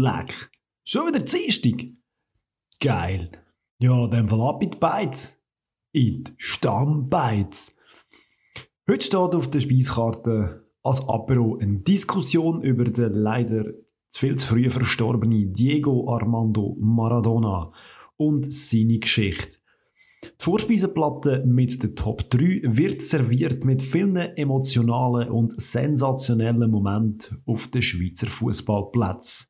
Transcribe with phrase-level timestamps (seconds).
[0.00, 0.52] Leck.
[0.84, 1.88] Schon wieder Dienstag.
[2.78, 3.32] Geil.
[3.80, 5.36] Ja, dem Fall ab in die Beiz.
[5.90, 7.74] In die Stammbeiz.
[8.88, 13.64] Heute steht auf der Speiskarte als Apero eine Diskussion über den leider
[14.12, 17.72] viel zu früh verstorbenen Diego Armando Maradona
[18.16, 19.58] und seine Geschichte.
[20.22, 27.66] Die Vorspeisenplatte mit der Top 3 wird serviert mit vielen emotionalen und sensationellen Momenten auf
[27.66, 29.48] den Schweizer Fußballplätzen.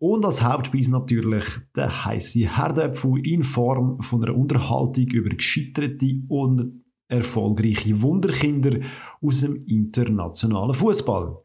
[0.00, 1.44] Und als Hauptspeise natürlich
[1.74, 8.80] der heiße Herdöpfel in Form von einer Unterhaltung über gescheiterte und erfolgreiche Wunderkinder
[9.20, 11.38] aus dem internationalen Fußball.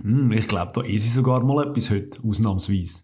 [0.00, 3.02] Hm, ich glaube, da ist sogar mal etwas heute, ausnahmsweise.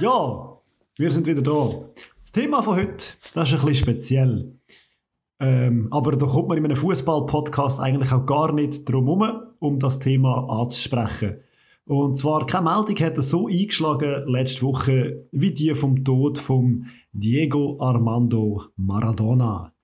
[0.00, 0.58] Ja,
[0.96, 1.90] wir sind wieder da.
[2.20, 4.58] Das Thema von heute, das ist ein bisschen speziell.
[5.38, 9.78] Ähm, aber da kommt man in einem Fußball-Podcast eigentlich auch gar nicht drum herum, um
[9.78, 11.40] das Thema anzusprechen.
[11.84, 16.86] Und zwar, keine Meldung hat er so eingeschlagen letzte Woche wie die vom Tod von
[17.12, 19.74] Diego Armando Maradona.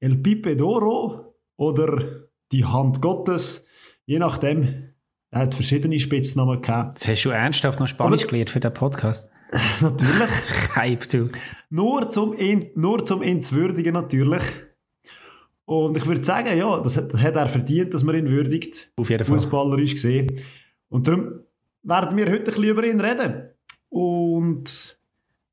[0.00, 3.64] El Pipe d'Oro oder die Hand Gottes,
[4.04, 4.91] je nachdem,
[5.32, 6.98] er hat verschiedene Spitznamen gehabt.
[6.98, 9.30] Jetzt hast du ernsthaft noch Spanisch gelernt für den Podcast.
[9.80, 10.28] natürlich.
[10.76, 11.28] Hype, du.
[11.70, 14.44] Nur zum, ihn, nur zum ihn zu würdigen, natürlich.
[15.64, 18.90] Und ich würde sagen, ja, das hat, hat, er verdient, dass man ihn würdigt.
[18.96, 19.38] Auf jeden Fall.
[19.38, 20.26] Fußballerisch gesehen.
[20.90, 21.40] Und darum
[21.82, 23.48] werden wir heute ein bisschen über ihn reden.
[23.88, 24.98] Und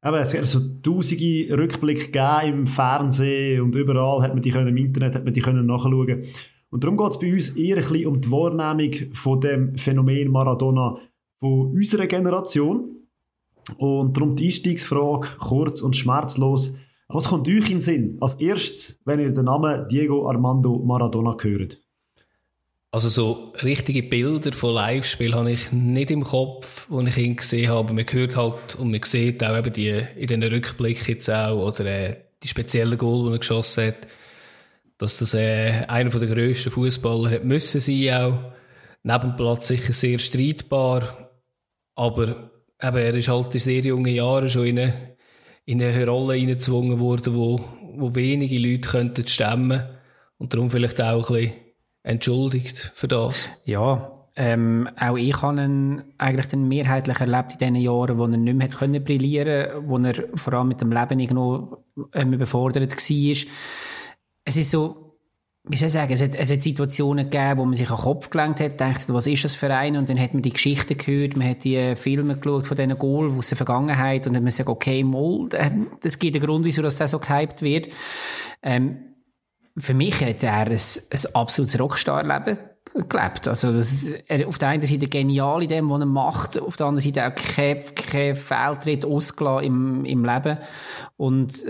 [0.04, 4.68] eben, es hat so tausende Rückblicke gegeben im Fernsehen und überall hat man die können,
[4.68, 6.26] im Internet hat man die können nachschauen.
[6.72, 10.30] Und darum geht es bei uns eher ein bisschen um die Wahrnehmung von dem Phänomen
[10.30, 10.98] Maradona
[11.40, 12.96] von unserer Generation.
[13.78, 16.74] Und darum die Einstiegsfrage, kurz und schmerzlos.
[17.08, 21.36] Was kommt euch in den Sinn als erstes, wenn ihr den Namen Diego Armando Maradona
[21.40, 21.80] hört?
[22.92, 27.70] Also so richtige Bilder von Live-Spielen habe ich nicht im Kopf, wo ich ihn gesehen
[27.70, 27.94] habe.
[27.94, 31.86] Man hört halt und man sieht auch eben die, in den Rückblicken jetzt auch, oder
[31.86, 34.08] äh, die speziellen Goal, die er geschossen hat
[35.00, 38.40] dass das äh, einer der grössten Fußballer hat müssen sein auch.
[39.02, 41.32] Neben Platz sicher sehr streitbar,
[41.96, 42.52] aber
[42.82, 45.16] eben, er ist halt in sehr jungen Jahren schon in eine,
[45.66, 47.62] in eine Rolle hineingezwungen worden, wo,
[47.96, 49.84] wo wenige Leute könnten stemmen
[50.38, 51.54] und darum vielleicht auch ein bisschen
[52.04, 53.48] entschuldigt für das.
[53.64, 58.38] Ja, ähm, auch ich habe ihn eigentlich dann mehrheitlich erlebt in den Jahren, wo er
[58.38, 62.92] nicht mehr können brillieren konnte, wo er vor allem mit dem Leben irgendwo ähm, überfordert
[62.92, 63.36] war
[64.50, 65.16] es ist so,
[65.64, 68.04] wie soll ich sagen, es hat, es hat Situationen gegeben, wo man sich an den
[68.04, 69.96] Kopf gelenkt hat, dachte, was ist das für ein?
[69.96, 73.32] Und dann hat man die Geschichten gehört, man hat die Filme geschaut von diesen Goal
[73.38, 75.48] aus der Vergangenheit und dann hat man gesagt, okay, mal,
[76.02, 77.90] das gibt einen Grund, wieso das so gehypt wird.
[78.64, 79.14] Ähm,
[79.78, 82.58] für mich hat er ein, ein absolutes Rockstar-Leben
[83.08, 83.48] gelebt.
[83.48, 86.88] Also, das, er auf der einen Seite genial in dem, was er macht, auf der
[86.88, 90.58] anderen Seite auch kein, kein Fehltritt ausgelassen im, im Leben.
[91.16, 91.64] Und,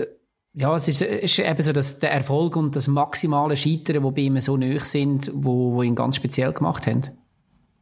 [0.54, 4.22] ja, es ist, ist eben so, dass der Erfolg und das maximale Scheitern, wo bei
[4.22, 7.02] ihm so nöch sind, wo, wo ihn ganz speziell gemacht haben.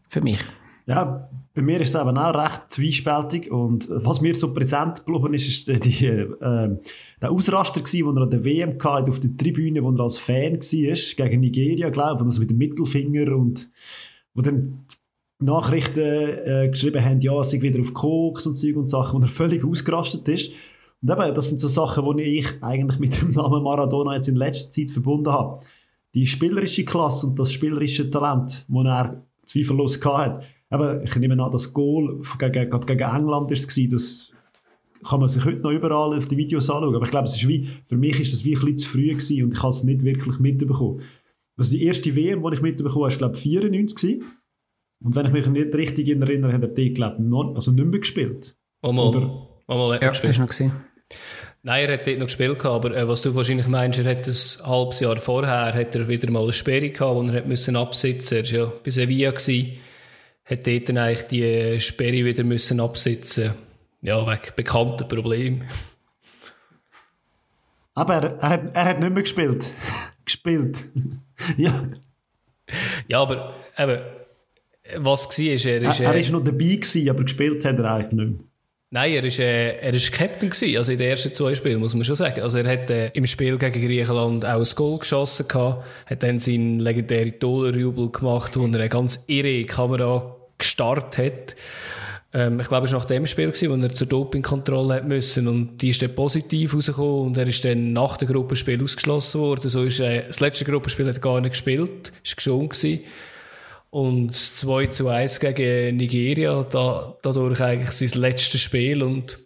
[0.09, 0.41] Für mich.
[0.87, 5.35] Ja, bei mir ist es eben auch recht zwiespältig und was mir so präsent geblieben
[5.35, 6.29] ist, ist die, äh,
[7.21, 10.19] der Ausraster gewesen, wo er an der WM hatte, auf der Tribüne, wo er als
[10.19, 13.69] Fan war, gegen Nigeria, glaube ich, also mit dem Mittelfinger und
[14.35, 14.87] wo dann
[15.41, 19.21] die Nachrichten äh, geschrieben haben, ja, er sei wieder auf Koks und Zeug und Sachen,
[19.21, 20.53] wo er völlig ausgerastet ist.
[21.03, 24.37] Und eben, das sind so Sachen, die ich eigentlich mit dem Namen Maradona jetzt in
[24.37, 25.61] letzter Zeit verbunden habe.
[26.15, 30.45] Die spielerische Klasse und das spielerische Talent, das er zweifellos hatte.
[30.73, 34.33] Eben, ich nehme an, das Goal gegen, gegen England war es, das
[35.05, 36.95] kann man sich heute noch überall auf die Videos anschauen.
[36.95, 39.09] Aber ich glaube, es ist wie, für mich ist das wie ein bisschen zu früh
[39.09, 41.03] gewesen und ich habe es nicht wirklich mitbekommen.
[41.57, 44.33] Also die erste WM, die ich mitbekommen habe, war glaube ich 94 gewesen.
[45.01, 48.01] Und wenn ich mich nicht richtig erinnere, hat er die, glaube ich, also nicht mehr
[48.01, 48.57] gespielt.
[48.83, 49.07] Oh mal.
[49.07, 50.39] Oder, Mal hat ja, gespielt.
[50.39, 50.73] noch gesehen.
[51.63, 54.67] Nein, er hat dort noch gespielt, aber äh, was du wahrscheinlich meinst, er hat ein
[54.67, 58.39] halbes Jahr vorher hat er wieder mal eine Sperre gehabt, wo er hat müssen absitzen
[58.39, 58.57] musste.
[58.57, 59.79] Er war ja bei Sevilla, gewesen,
[60.45, 63.53] hat dort dann eigentlich die Sperre wieder müssen absitzen
[64.03, 65.65] Ja, wegen bekannten Problemen.
[67.95, 69.73] Aber er, er, hat, er hat nicht mehr gespielt.
[70.25, 70.85] gespielt.
[71.57, 71.89] ja.
[73.09, 74.01] Ja, aber eben,
[74.99, 76.01] was war, ist, er ist...
[76.01, 78.48] Er, er ist noch dabei gewesen, aber gespielt hat er eigentlich nicht mehr.
[78.91, 81.95] Nein, er ist, äh, er ist Captain gewesen, also in den ersten zwei Spielen, muss
[81.95, 82.41] man schon sagen.
[82.41, 86.39] Also er hat äh, im Spiel gegen Griechenland auch ein Goal geschossen gehabt, hat dann
[86.39, 91.57] seinen legendären Dollarjubel gemacht, wo er eine ganz irre Kamera gestartet hat.
[92.33, 95.49] Ähm, ich glaube, es war nach dem Spiel, gewesen, wo er zur Dopingkontrolle hat müssen
[95.49, 99.69] und die ist dann positiv rausgekommen und er ist dann nach dem Gruppenspiel ausgeschlossen worden.
[99.69, 103.01] So ist, äh, das letzte Gruppenspiel hat er gar nicht gespielt, ist geschont gewesen.
[103.91, 109.39] Und das 2 zu 1 gegen Nigeria, da, dadurch eigentlich sein letztes Spiel und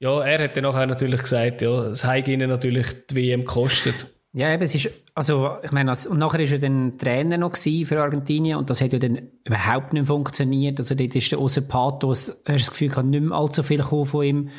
[0.00, 4.06] ja, er hat dann nachher natürlich gesagt, ja, es hat ihnen natürlich die WM gekostet.
[4.32, 8.00] Ja, eben, es ist, also, ich meine, und nachher ist er dann Trainer noch für
[8.00, 10.78] Argentinien und das hat ja dann überhaupt nicht funktioniert.
[10.78, 14.06] Also, dort ist der außer Pathos, hast das Gefühl, kann nicht mehr allzu viel kommen
[14.06, 14.50] von ihm.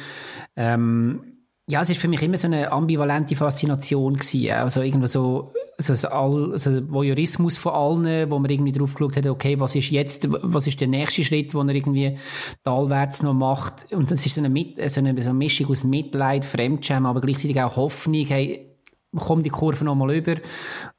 [0.56, 1.22] Ähm,
[1.70, 4.52] ja, es ist für mich immer so eine ambivalente Faszination gewesen.
[4.52, 5.54] Also, irgendwo so,
[5.88, 10.28] also, also Voyeurismus von allen, wo man irgendwie drauf geschaut hat, okay, was ist jetzt,
[10.30, 12.18] was ist der nächste Schritt, den er irgendwie
[12.64, 13.92] talwärts noch macht.
[13.94, 14.50] Und das ist so eine,
[14.90, 18.70] so eine, so eine Mischung aus Mitleid, Fremdschämen, aber gleichzeitig auch Hoffnung, hey,
[19.16, 20.36] kommt die Kurve nochmal über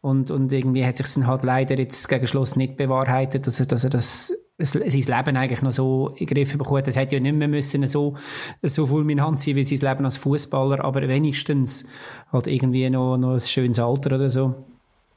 [0.01, 3.67] und, und irgendwie hat sich dann halt leider jetzt gegen Schluss nicht bewahrheitet, dass er,
[3.67, 6.89] dass er das, sein Leben eigentlich noch so in den Griff bekommt.
[6.89, 8.17] Es hätte ja nicht mehr müssen so,
[8.63, 11.89] so fulminant sein wie sein Leben als Fußballer, aber wenigstens
[12.33, 14.70] halt irgendwie noch, noch ein schönes Alter oder so.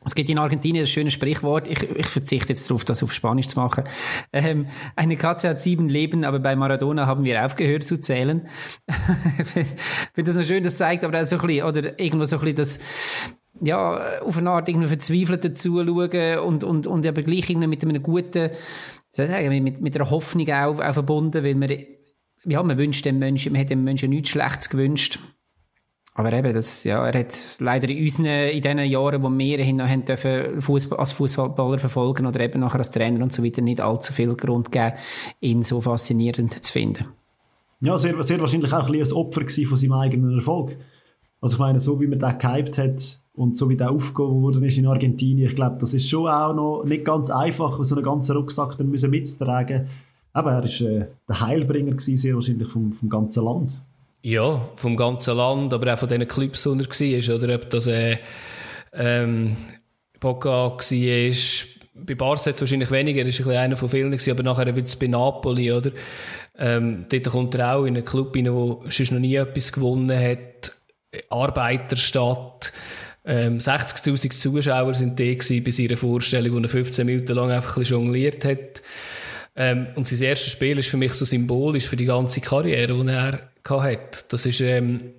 [0.05, 3.47] Es gibt in Argentinien das schöne Sprichwort, ich, ich verzichte jetzt darauf, das auf Spanisch
[3.47, 3.83] zu machen.
[4.31, 8.47] Ähm, eine Katze hat sieben Leben, aber bei Maradona haben wir aufgehört zu zählen.
[9.37, 12.37] ich finde das noch schön, das zeigt aber auch so ein bisschen, oder irgendwo so
[12.37, 12.79] ein bisschen das,
[13.61, 17.83] ja, auf eine Art irgendwie verzweifelt dazu schauen und, und, und aber gleich irgendwie mit
[17.83, 18.49] einem guten,
[19.11, 21.69] sagen, mit, mit einer Hoffnung auch, auch verbunden, weil man,
[22.45, 25.19] ja, man wünscht dem Menschen, man hat dem Menschen nichts Schlechtes gewünscht.
[26.15, 29.77] Aber eben, das, ja, er hat leider in unseren, in den Jahren, wo wir ihn
[29.77, 33.81] noch dürfen, Fußball, als Fußballer verfolgen oder eben nachher als Trainer und so weiter, nicht
[33.81, 34.95] allzu viel Grund gegeben,
[35.41, 37.05] ihn so faszinierend zu finden.
[37.81, 40.77] Ja, sehr, sehr wahrscheinlich auch ein, ein Opfer von seinem eigenen Erfolg.
[41.41, 44.65] Also ich meine, so wie man den gehypt hat und so wie der aufgehoben wurde
[44.65, 48.37] in Argentinien, ich glaube, das ist schon auch noch nicht ganz einfach, so einen ganzen
[48.37, 49.87] Rucksack dann mitzutragen.
[50.31, 53.81] Aber er war äh, der Heilbringer gewesen, sehr wahrscheinlich vom, vom ganzen Land.
[54.25, 57.87] Ja, vom ganzen Land, aber auch von diesen Clubs, wo er war, oder ob das
[57.87, 58.17] äh,
[58.93, 59.57] ähm,
[60.17, 60.79] Boca war,
[61.95, 64.87] bei Barca jetzt wahrscheinlich weniger, er ist ein einer von vielen gewesen, aber nachher wird
[64.87, 65.91] es bei Napoli, oder?
[66.57, 68.53] Ähm, dort kommt er auch in einen Club rein, der
[68.89, 70.71] sonst noch nie etwas gewonnen hat.
[71.29, 72.71] Arbeiterstadt.
[73.25, 77.81] Ähm, 60.000 Zuschauer sind da bei seiner Vorstellung, wo er 15 Minuten lang einfach ein
[77.81, 78.81] bisschen jongliert hat.
[79.55, 83.09] Ähm, und sein erstes Spiel ist für mich so symbolisch für die ganze Karriere, die
[83.09, 84.23] er hatte.
[84.29, 85.13] Das ist, ähm,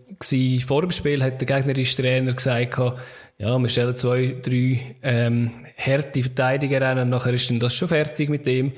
[0.66, 2.78] vor dem Spiel hat der gegnerische Trainer gesagt,
[3.38, 7.88] ja, wir stellen zwei, drei, ähm, harte Verteidiger an und nachher ist dann das schon
[7.88, 8.72] fertig mit dem.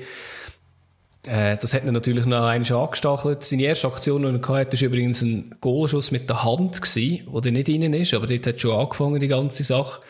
[1.27, 3.43] Äh, das hat ihn natürlich noch einmal angestachelt.
[3.43, 7.51] Seine erste Aktion, die er hatte, war übrigens ein Goalschuss mit der Hand gewesen, der
[7.51, 10.01] nicht innen ist, aber dort hat schon angefangen, die ganze Sache.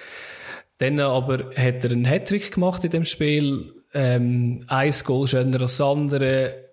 [0.78, 5.78] Dann aber hat er einen Hattrick gemacht in dem Spiel, ähm, ein Goal schöner als
[5.78, 6.67] das andere.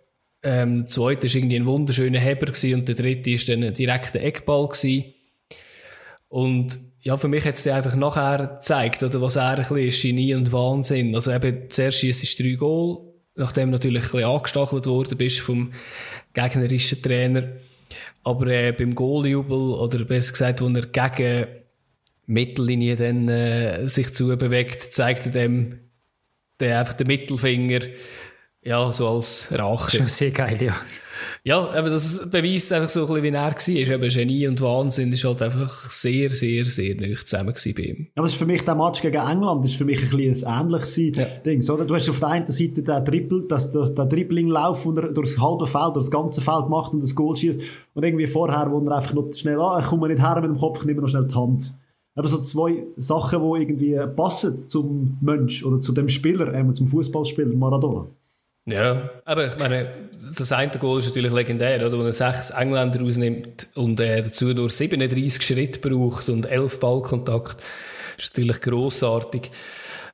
[0.44, 4.68] Ähm, zweite war irgendwie ein wunderschöner Heber und der dritte war dann ein direkter Eckball.
[4.68, 5.14] Gewesen.
[6.28, 10.02] Und ja, für mich hat es einfach nachher gezeigt, oder was er ein bisschen ist,
[10.02, 11.14] Genie und Wahnsinn.
[11.14, 12.98] Also eben, zuerst schießt drei Goal,
[13.36, 15.72] nachdem natürlich ein bisschen angestachelt worden bist vom
[16.32, 17.44] gegnerischen Trainer.
[18.22, 21.46] Aber äh, beim Goaljubel, oder besser gesagt, wo er gegen
[22.26, 25.80] Mittellinie dann äh, sich zubewegt, zeigt er dem
[26.60, 27.80] der einfach der Mittelfinger,
[28.64, 29.98] ja, so als Rache.
[29.98, 30.74] Schon sehr geil, ja.
[31.42, 33.94] Ja, aber das beweist einfach so ein bisschen, wie er war.
[33.94, 38.06] Eben Genie und Wahnsinn ist halt einfach sehr, sehr, sehr nöch zusammen bei ihm.
[38.14, 40.66] Aber es ist für mich, der Match gegen England ist für mich ein bisschen ein
[40.66, 41.26] ähnliches ja.
[41.44, 41.84] Ding, oder?
[41.84, 45.34] Du hast auf der einen Seite den Triple, das, das, den Dribbling-Lauf, wo er durch
[45.34, 47.60] das halbe Feld, durch das ganze Feld macht und das Goal schießt.
[47.94, 50.58] Und irgendwie vorher, wo er einfach noch schnell, ah, ich komme nicht her mit dem
[50.58, 51.72] Kopf, ich nehme noch schnell die Hand
[52.16, 56.86] aber so zwei Sachen, die irgendwie passen zum Mensch oder zu dem Spieler, äh, zum
[56.86, 58.06] Fußballspieler Maradona.
[58.66, 61.98] Ja, aber ich meine, das eine Goal ist natürlich legendär, oder?
[61.98, 67.62] Wenn er sechs Engländer rausnimmt und äh, dazu nur 37 Schritte braucht und elf Ballkontakt,
[68.16, 69.50] ist natürlich grossartig.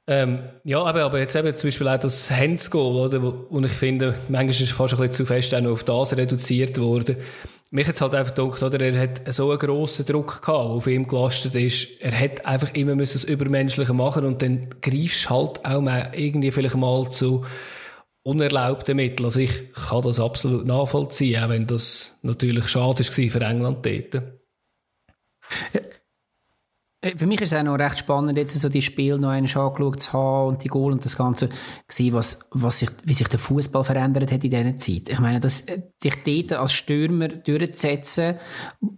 [0.08, 3.50] Ähm, ja, aber, aber jetzt eben zum Beispiel auch das Hands-Goal, oder?
[3.50, 6.16] Und ich finde, manchmal ist es fast ein bisschen zu fest auch noch auf das
[6.16, 7.18] reduziert worden
[7.72, 10.86] mich hat halt einfach gedacht, oder, er hat so einen grossen Druck gehabt, der auf
[10.88, 12.00] ihm gelastet ist.
[12.00, 16.50] Er hat einfach immer müssen das Übermenschliche machen und dann greifst halt auch mal irgendwie
[16.50, 17.44] vielleicht mal zu
[18.22, 19.24] unerlaubten Mitteln.
[19.26, 24.14] Also ich kann das absolut nachvollziehen, auch wenn das natürlich schade war für England dort.
[25.74, 25.80] Ja.
[27.00, 29.50] Äh, für mich ist es auch noch recht spannend, jetzt so die Spiele noch einmal
[29.50, 31.48] angeschaut zu haben und die Goal und das Ganze
[31.86, 35.08] gesehen, was, was sich, wie sich der Fußball verändert hat in dieser Zeit.
[35.08, 38.36] Ich meine, dass, äh, sich dort als Stürmer durchzusetzen,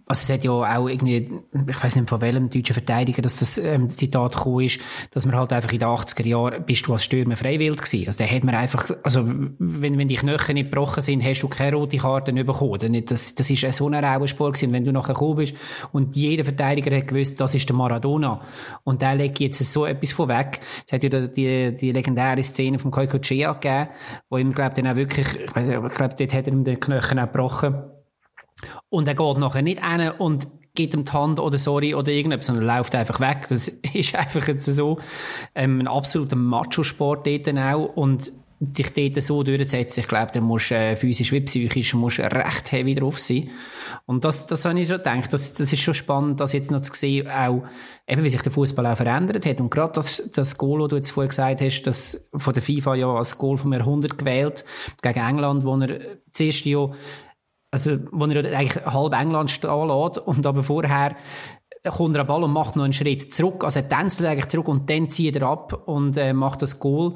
[0.05, 1.29] also es hat ja auch irgendwie,
[1.67, 4.79] ich weiß nicht von welchem deutschen Verteidiger, dass das ähm, Zitat gekommen ist,
[5.11, 8.07] dass man halt einfach in den 80er Jahren bist du als Stürmer freiwillig gewesen.
[8.07, 11.47] Also da hat man einfach, also wenn, wenn die Knöchel nicht gebrochen sind, hast du
[11.47, 13.05] keine rote Karten bekommen.
[13.05, 14.73] Das, das ist so ein rauer Sport gewesen.
[14.73, 15.55] Wenn du nachher gekommen bist
[15.91, 18.41] und jeder Verteidiger hat gewusst, das ist der Marathon, Maradona.
[18.83, 20.59] Und der legt jetzt so etwas vorweg.
[20.85, 23.89] Es hat ja die, die legendäre Szene vom Koiko Chea gegeben,
[24.29, 26.79] wo ihm, glaube dann auch wirklich, ich nicht, ich glaube, dort hat er ihm den
[26.79, 27.83] Knöchel auch gebrochen.
[28.89, 32.47] Und er geht nachher nicht hin und gibt ihm die Hand oder sorry oder irgendetwas,
[32.47, 33.45] sondern läuft einfach weg.
[33.49, 34.99] Das ist einfach jetzt so
[35.55, 37.95] ähm, ein absoluter Macho-Sport dort auch.
[37.95, 38.31] Und
[38.71, 42.95] sich dort so durchzusetzen, ich glaube, dann musst äh, physisch wie psychisch musst recht heavy
[42.95, 43.49] drauf sein.
[44.05, 46.81] Und das, das habe ich schon gedacht, das, das ist schon spannend, das jetzt noch
[46.81, 47.63] zu sehen, auch
[48.07, 49.59] eben, wie sich der Fußball auch verändert hat.
[49.59, 52.95] Und gerade das, das Goal, das du jetzt vorher gesagt hast, das von der FIFA
[52.95, 54.63] ja als Goal vom Jahrhundert gewählt,
[55.01, 55.99] gegen England, wo er
[56.31, 56.89] zuerst ja,
[57.71, 61.15] also, wo er eigentlich halb England stehen lässt und aber vorher
[61.91, 64.67] kommt er an Ball und macht noch einen Schritt zurück, also er tänzelt eigentlich zurück
[64.67, 67.15] und dann zieht er ab und äh, macht das Goal.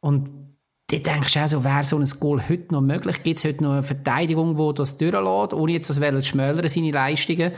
[0.00, 0.47] Und
[0.90, 3.22] dann denkst du auch so, wäre so ein Goal heute noch möglich?
[3.22, 6.90] Gibt es heute noch eine Verteidigung, die das durchlässt, ohne jetzt das zu schmälern, seine
[6.90, 7.52] Leistungen?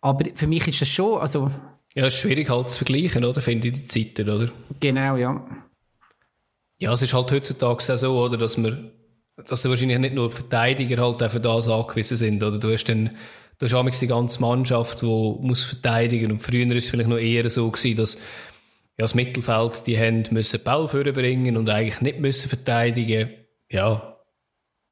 [0.00, 1.50] Aber für mich ist das schon, also...
[1.94, 3.40] Ja, es ist schwierig halt zu vergleichen, oder?
[3.40, 4.50] Finde ich, die Zeiten, oder?
[4.80, 5.44] Genau, ja.
[6.78, 8.90] Ja, es ist halt heutzutage so, oder, dass wir,
[9.36, 12.58] dass wahrscheinlich nicht nur die Verteidiger halt auch für das angewiesen sind, oder?
[12.58, 13.10] Du hast dann,
[13.58, 17.48] du hast die ganze Mannschaft, die muss verteidigen und früher ist es vielleicht noch eher
[17.50, 18.18] so gewesen, dass
[19.00, 23.30] ja, das Mittelfeld, die haben müssen Ball vorbringen und eigentlich nicht müssen verteidigen.
[23.70, 24.18] Ja.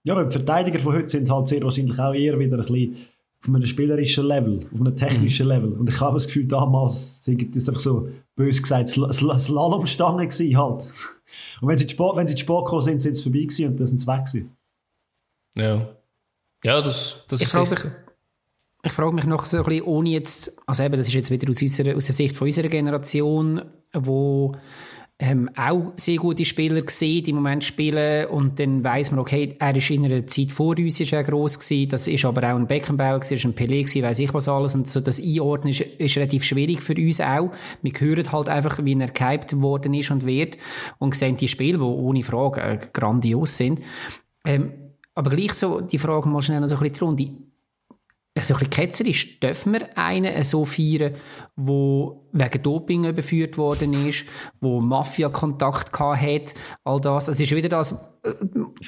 [0.02, 2.96] Ja, aber die Verteidiger von heute sind halt sehr wahrscheinlich auch eher wieder ein bisschen
[3.42, 5.52] auf einem spielerischen Level, auf einem technischen mhm.
[5.52, 5.72] Level.
[5.72, 10.26] Und ich habe das Gefühl, damals sind das einfach so, bös gesagt, Sl Sl Slalomstangen
[10.26, 10.84] gewesen halt.
[11.60, 13.76] Und wenn sie, Sport, wenn sie zu Sport gekommen sind, sind sie vorbei gewesen und
[13.78, 14.56] dann sind sie weg gewesen.
[15.54, 15.86] Ja.
[16.64, 17.90] Ja, das, das ich ist sicher
[18.82, 21.50] ich frage mich noch so ein bisschen, ohne jetzt, also eben, das ist jetzt wieder
[21.50, 23.62] aus, unserer, aus der Sicht von unserer Generation,
[23.92, 24.52] wo
[25.20, 29.56] ähm, auch sehr gute Spieler gesehen, die im Moment spielen und dann weiß man, okay,
[29.58, 32.56] er ist in einer Zeit vor uns ist er gross gewesen, das ist aber auch
[32.56, 35.70] ein Beckenbauer gewesen, ist ein Pelé gewesen, weiss ich was alles und so das Einordnen
[35.70, 37.50] ist, ist relativ schwierig für uns auch.
[37.82, 40.56] Wir hören halt einfach, wie er gehypt worden ist und wird
[40.98, 43.80] und sehen die Spiele, die ohne Frage äh, grandios sind.
[44.46, 44.72] Ähm,
[45.16, 47.47] aber gleich so die Frage mal schnell so ein bisschen die Runde
[48.44, 51.14] so ein bisschen ketzerisch, dürfen wir einen so feiern,
[51.56, 54.26] der wegen Doping überführt worden ist,
[54.60, 56.54] wo Mafia-Kontakt hat,
[56.84, 57.28] all das.
[57.28, 57.92] Es ist wieder das,
[58.22, 58.32] äh,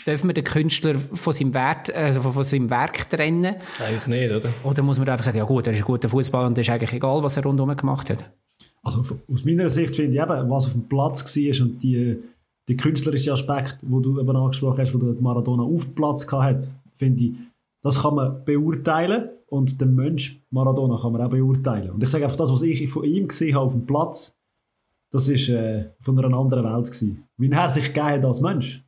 [0.06, 3.56] dürfen wir den Künstler von seinem, Wert, also von seinem Werk trennen?
[3.84, 4.48] Eigentlich nicht, oder?
[4.64, 6.72] Oder muss man einfach sagen, ja gut, er ist ein guter Fußballer und es ist
[6.72, 8.30] eigentlich egal, was er rundherum gemacht hat?
[8.82, 12.16] Also aus meiner Sicht finde ich eben, was auf dem Platz war und die,
[12.68, 16.68] die künstlerische Aspekt, wo du eben angesprochen hast, wo der Maradona auf dem Platz hatte,
[16.98, 17.32] finde ich,
[17.82, 21.90] das kann man beurteilen und den Mensch Maradona kann man auch beurteilen.
[21.90, 24.34] Und ich sage einfach, das, was ich von ihm gesehen habe auf dem Platz,
[25.10, 27.24] das ist äh, von einer anderen Welt gewesen.
[27.36, 28.82] Wie er sich gegeben als Mensch.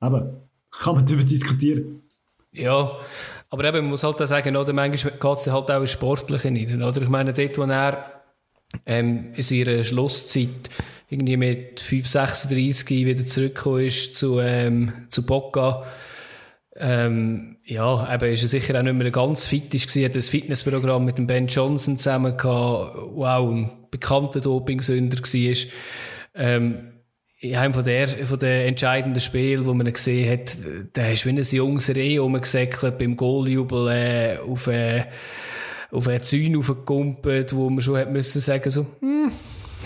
[0.00, 2.02] Aber kann man darüber diskutieren.
[2.52, 2.92] Ja,
[3.50, 6.48] aber eben, man muss halt auch sagen, oder, manchmal geht es halt auch in Sportliche
[6.48, 6.82] rein.
[6.82, 7.02] Oder?
[7.02, 8.22] Ich meine, dort, wo er
[8.86, 10.70] ähm, in seiner Schlusszeit
[11.08, 15.84] irgendwie mit 5, 36 wieder zurückgekommen ist zu, ähm, zu Bocca,
[16.78, 21.04] ähm, ja, eben ist er sicher auch nicht mehr ganz fit gewesen, hat ein Fitnessprogramm
[21.04, 25.56] mit dem Ben Johnson zusammen gehabt, wow, ein bekannter Dopingsünder war.
[26.34, 26.92] Ähm,
[27.38, 30.56] in einem von der, von den entscheidenden Spielen, wo man gesehen hat,
[30.96, 35.04] der ist wie ein junges Reh rumgesäckelt beim Goaljubel, äh, auf, äh,
[35.90, 39.30] auf eine Zäune aufgekumpelt, wo man schon müssen sagen, so, hm,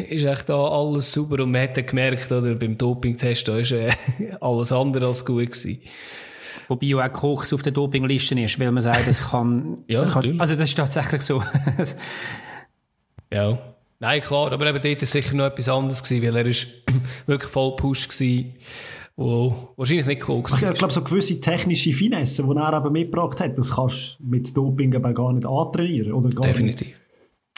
[0.09, 3.91] ist echt da alles super und man hat gemerkt, oder, beim Dopingtest, da ist äh,
[4.41, 5.83] alles andere als gut gewesen.
[6.69, 10.55] Wobei auch Kochs auf der Dopingliste ist, weil man sagt, das kann, ja, kann also
[10.55, 11.43] das ist tatsächlich so.
[13.33, 13.59] ja.
[14.03, 16.85] Nein, klar, aber eben dort war sicher noch etwas anderes gewesen, weil er ist
[17.27, 18.55] wirklich voll Push gewesen,
[19.15, 20.73] wo wahrscheinlich nicht cool war.
[20.73, 24.57] Ich glaube, so gewisse technische Finesse, die er eben mitgebracht hat, das kannst du mit
[24.57, 26.13] Doping aber gar nicht antrainieren.
[26.13, 26.89] Oder gar Definitiv.
[26.89, 27.01] Nicht.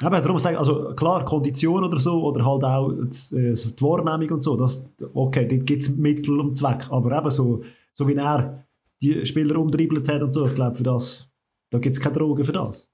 [0.01, 4.37] Eben, darum sage ich, also klar, Kondition oder so, oder halt auch äh, die Wahrnehmung
[4.37, 4.83] und so, das,
[5.15, 8.65] okay, dort gibt es Mittel und Zweck, aber eben so, so wie er
[9.03, 10.47] die Spieler umdribbelt hat und so.
[10.47, 11.29] Ich glaube, für das,
[11.71, 12.89] da gibt es keine Drogen für das.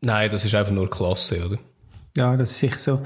[0.00, 1.58] Nein, das ist einfach nur Klasse, oder?
[2.16, 3.02] Ja, das ist sicher so.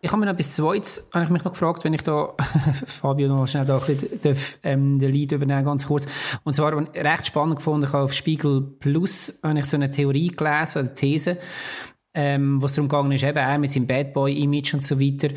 [0.00, 2.34] Ich habe mir noch bis zweites, habe ich mich noch gefragt, wenn ich da,
[2.86, 6.06] Fabio noch schnell da ein bisschen darf, ähm, den Lead übernehmen, ganz kurz.
[6.44, 10.28] Und zwar, recht spannend gefunden, ich habe auf Spiegel Plus, habe ich so eine Theorie
[10.28, 11.38] gelesen, eine These,
[12.12, 15.30] ähm, wo es darum gegangen ist, eben er mit seinem Bad Boy-Image und so weiter.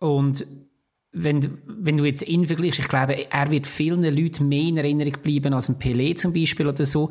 [0.00, 0.46] Und
[1.12, 5.14] wenn, wenn du jetzt ihn vergleichst, ich glaube, er wird vielen Leuten mehr in Erinnerung
[5.22, 7.10] bleiben als ein Pelé zum Beispiel oder so.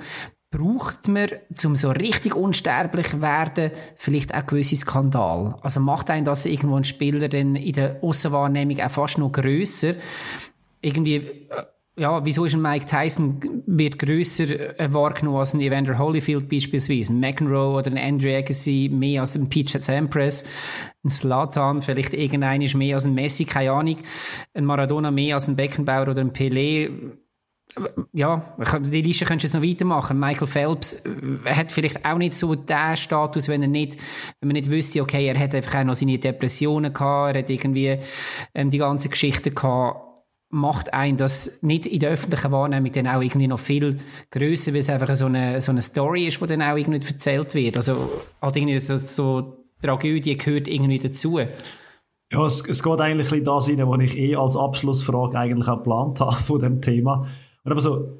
[0.50, 1.30] Braucht man,
[1.64, 5.56] um so richtig unsterblich werden, vielleicht auch gewisse Skandal?
[5.62, 9.94] Also macht einen das irgendwo ein Spieler dann in der Aussenwahrnehmung auch fast noch grösser?
[10.82, 11.64] Irgendwie, äh,
[11.96, 17.14] ja, wieso ist ein Mike Tyson wird grösser äh, wahrgenommen als ein Evander Holyfield beispielsweise,
[17.14, 20.44] ein McEnroe oder ein Andrew Agassi mehr als ein Pete Sampras,
[21.04, 23.98] ein Slatan vielleicht irgendein ist mehr als ein Messi, keine Ahnung,
[24.54, 26.92] ein Maradona mehr als ein Beckenbauer oder ein Pelé.
[28.12, 30.20] Ja, die Liste könntest du jetzt noch weitermachen.
[30.20, 33.96] Michael Phelps äh, hat vielleicht auch nicht so den Status, wenn er nicht,
[34.42, 37.50] wenn man nicht wüsste, okay, er hat einfach auch noch seine Depressionen gehabt, er hat
[37.50, 37.98] irgendwie
[38.54, 40.11] ähm, die ganze Geschichte gehabt
[40.52, 43.98] macht ein das nicht in der öffentlichen Wahrnehmung dann auch irgendwie noch viel
[44.32, 47.56] größer, weil es einfach so eine, so eine Story ist, die dann auch irgendwie erzählt
[47.56, 47.78] wird.
[47.78, 48.10] Also
[48.42, 51.40] halt irgendwie so, so Tragödie gehört irgendwie dazu.
[52.32, 55.78] Ja, es, es geht eigentlich ein das rein, was ich eh als Abschlussfrage eigentlich auch
[55.78, 57.28] geplant habe von dem Thema.
[57.64, 58.20] Aber so,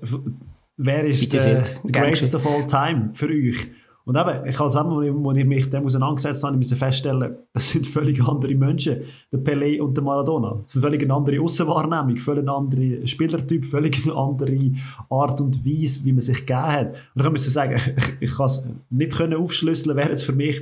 [0.78, 3.68] wer ist der, der greatest of all time für euch?
[4.12, 7.88] Und eben, ich habe selber, als ich mich dem auseinandergesetzt habe, musste feststellen, das sind
[7.88, 10.58] völlig andere Menschen, der Pelé und der Maradona.
[10.62, 14.74] Das ist eine völlig andere Aussenwahrnehmung, völlig andere Spielertyp, völlig eine andere
[15.10, 16.96] Art und Weise, wie man sich gegeben hat.
[17.16, 17.80] Und dann ich sagen,
[18.20, 20.62] ich, kann es nicht können aufschlüsseln, wer jetzt für mich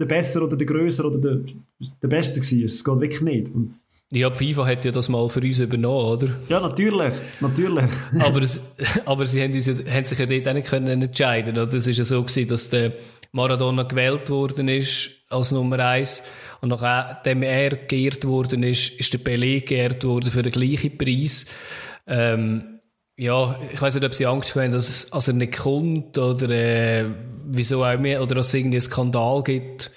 [0.00, 1.38] der Besser oder der Größer oder der,
[2.02, 2.64] der Beste war.
[2.64, 3.54] Es geht wirklich nicht.
[3.54, 3.74] Und
[4.10, 6.28] ja, FIFA hat ja das mal für uns übernommen, oder?
[6.48, 7.84] Ja, natürlich, natürlich.
[8.18, 8.74] aber, es,
[9.04, 11.68] aber sie haben, uns, haben sich ja dort auch nicht können entscheiden können.
[11.68, 12.94] Es war ja so, gewesen, dass der
[13.32, 16.22] Maradona gewählt worden ist als Nummer eins
[16.62, 21.46] und nachdem er geehrt worden ist, ist der Pelé geehrt worden für den gleichen Preis.
[22.06, 22.80] Ähm,
[23.16, 26.48] ja, ich weiß nicht, ob sie Angst haben, dass, es, als er nicht kommt oder
[26.50, 27.06] äh,
[27.44, 29.90] wieso auch mehr, oder dass es irgendwie einen Skandal gibt.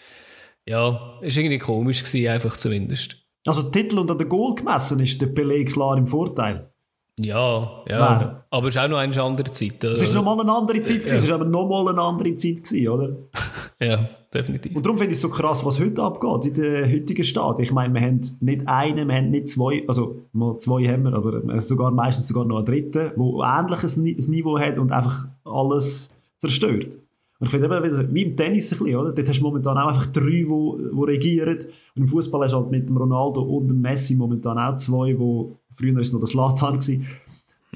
[0.66, 3.21] Ja, ist irgendwie komisch gewesen, einfach zumindest.
[3.46, 6.72] Also Titel unter der Goal gemessen ist der Pelé klar im Vorteil.
[7.20, 8.00] Ja, ja.
[8.00, 8.36] Nein.
[8.50, 9.84] Aber es ist auch noch eine andere Zeit.
[9.84, 11.16] Es ist nochmal eine andere Zeit, ja.
[11.16, 13.16] es ist aber nochmal eine andere Zeit gewesen, oder?
[13.80, 14.76] ja, definitiv.
[14.76, 17.60] Und darum finde ich es so krass, was heute abgeht in der heutigen Stadt.
[17.60, 21.14] Ich meine, wir haben nicht einen, wir haben nicht zwei, also mal zwei haben wir,
[21.14, 26.98] aber sogar meistens sogar noch einen dritten, der ähnliches Niveau hat und einfach alles zerstört.
[27.42, 29.12] Und ich finde eben, wie im Tennis ein bisschen, oder?
[29.12, 31.58] Dort hast du momentan auch einfach drei, die, die regieren.
[31.96, 35.18] Und im Fußball hast du halt mit dem Ronaldo und dem Messi momentan auch zwei,
[35.18, 37.08] wo früher war es noch der Slatan gewesen.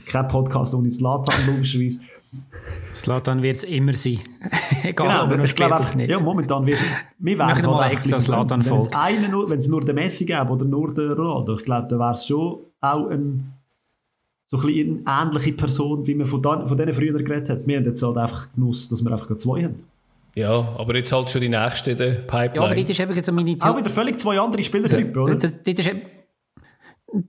[0.05, 1.99] Kein Podcast ohne Slatan, logischerweise.
[2.93, 4.19] Slatan wird es immer sein.
[4.83, 6.11] Egal, genau, aber ich glaube nicht.
[6.11, 6.79] Ja, momentan wird
[7.17, 8.91] wir werden halt mal extra Slatan folgen.
[8.93, 12.23] Wenn es nur den Messi gäbe oder nur den Ronaldo, ich glaube, dann wäre es
[12.27, 13.54] schon auch ein
[14.47, 17.67] so ein eine ähnliche Person, wie man von, da, von denen früher geredet hat.
[17.67, 19.83] Wir haben jetzt halt einfach Genuss, dass wir einfach zwei haben.
[20.35, 22.55] Ja, aber jetzt halt schon die nächste in der Pipeline.
[22.55, 23.73] Ja, aber das ist eben so meine Theorie.
[23.73, 25.35] Auch wieder völlig zwei andere Spielertypen, oder?
[25.35, 25.91] Das, das ist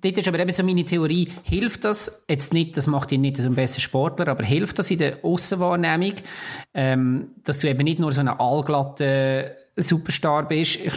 [0.03, 3.37] Dort ist aber eben so meine Theorie, hilft das, jetzt nicht, das macht ihn nicht
[3.37, 6.15] zum besten Sportler, aber hilft das in der Aussenwahrnehmung,
[6.75, 10.77] ähm, dass du eben nicht nur so ein allglatter Superstar bist.
[10.85, 10.93] Ich,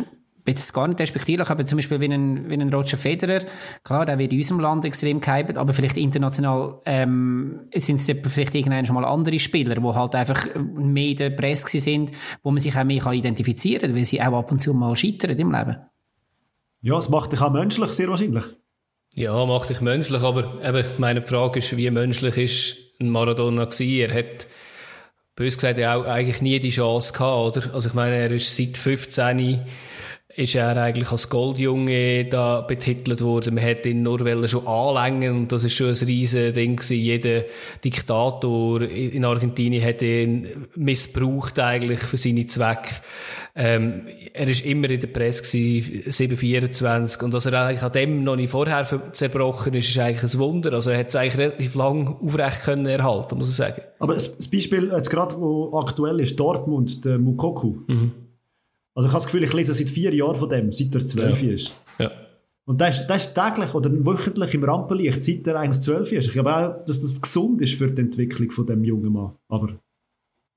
[0.50, 3.46] will das gar nicht respektierlich, aber zum Beispiel wie ein, wie ein Roger Federer,
[3.84, 8.56] klar, der wird in unserem Land extrem gehypt, aber vielleicht international ähm, sind es vielleicht
[8.56, 12.12] irgendwann schon mal andere Spieler, die halt einfach mehr in der Presse sind,
[12.44, 14.96] wo man sich auch mehr kann identifizieren kann, weil sie auch ab und zu mal
[14.96, 15.78] scheitern im Leben.
[16.82, 18.46] Ja, es macht dich auch menschlich, sehr wahrscheinlich.
[19.16, 24.10] Ja, macht dich menschlich, aber eben, meine Frage ist, wie menschlich ist ein Maradona gewesen?
[24.10, 24.48] Er hat,
[25.36, 27.74] bös gesagt, ja auch eigentlich nie die Chance gehabt, oder?
[27.74, 29.66] Also ich meine, er ist seit 15
[30.40, 33.56] ist er eigentlich als Goldjunge da betitelt worden.
[33.56, 36.98] Man hätte ihn nur schon anlängen und das ist schon ein riesen Ding gewesen.
[36.98, 37.44] Jeder
[37.84, 43.02] Diktator in Argentinien hat ihn missbraucht eigentlich für seine Zwecke.
[43.54, 48.24] Ähm, er ist immer in der Presse gewesen, 724 und dass er eigentlich an dem
[48.24, 50.72] noch nicht vorher zerbrochen ist, ist eigentlich ein Wunder.
[50.72, 53.82] Also er hat es eigentlich relativ lang aufrecht können erhalten, muss ich sagen.
[54.00, 57.80] Aber das Beispiel jetzt gerade, wo aktuell ist, Dortmund, der Mukoku.
[57.88, 58.29] Mhm
[59.00, 61.42] also ich habe das Gefühl, ich lese seit vier Jahren von dem, seit er zwölf
[61.42, 61.54] ja.
[61.54, 61.86] ist.
[62.00, 62.12] Ja.
[62.66, 66.28] Und das ist, das ist täglich oder wöchentlich im Rampenlicht, seit er eigentlich zwölf ist.
[66.28, 69.32] Ich glaube auch, dass das gesund ist für die Entwicklung von dem jungen Mann.
[69.48, 69.70] Aber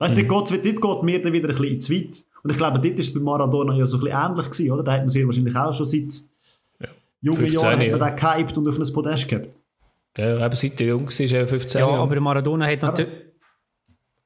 [0.00, 0.28] weißt, mhm.
[0.28, 2.24] dort, geht, dort geht mir dann wieder ein bisschen zu weit.
[2.42, 4.82] Und ich glaube, dort war es bei Maradona ja so ein bisschen ähnlich gewesen, oder?
[4.82, 6.22] Da hat man sehr wahrscheinlich auch schon seit
[6.80, 6.88] ja.
[7.20, 8.34] jungen Jahren hat man ja.
[8.34, 9.48] gehypt und auf ein Podest gehabt.
[10.18, 13.08] Ja, aber seit er jung war, ist er 15 Ja, aber Maradona hat natürlich...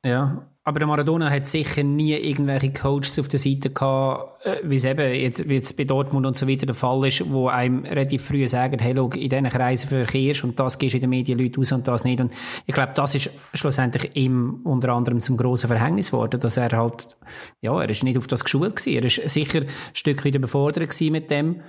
[0.02, 4.74] Ja, aber der Maradona hat sicher nie irgendwelche Coaches auf der Seite gehabt, äh, wie
[4.74, 7.84] es eben jetzt, wie jetzt bei Dortmund und so weiter der Fall ist, wo einem
[7.84, 11.38] relativ früh sagen, hey, schau, in diesen Kreisen verkehrst und das gehst in den Medien
[11.38, 12.20] Leute aus und das nicht.
[12.20, 12.32] Und
[12.66, 17.16] ich glaube, das ist schlussendlich ihm unter anderem zum grossen Verhängnis geworden, dass er halt,
[17.60, 18.96] ja, er ist nicht auf das geschult gewesen.
[18.96, 21.60] Er ist sicher ein Stück wieder befordert gewesen mit dem.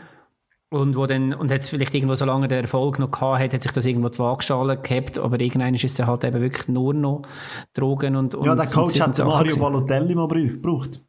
[0.70, 3.72] Und wo dann, und hat vielleicht irgendwo, solange der Erfolg noch gehabt hat, hat sich
[3.72, 7.22] das irgendwo die Waagschale gehabt, aber irgendwann ist es halt eben wirklich nur noch
[7.74, 11.02] Drogen und, und Ja, der Coach hat Mario Balotelli mal gebraucht.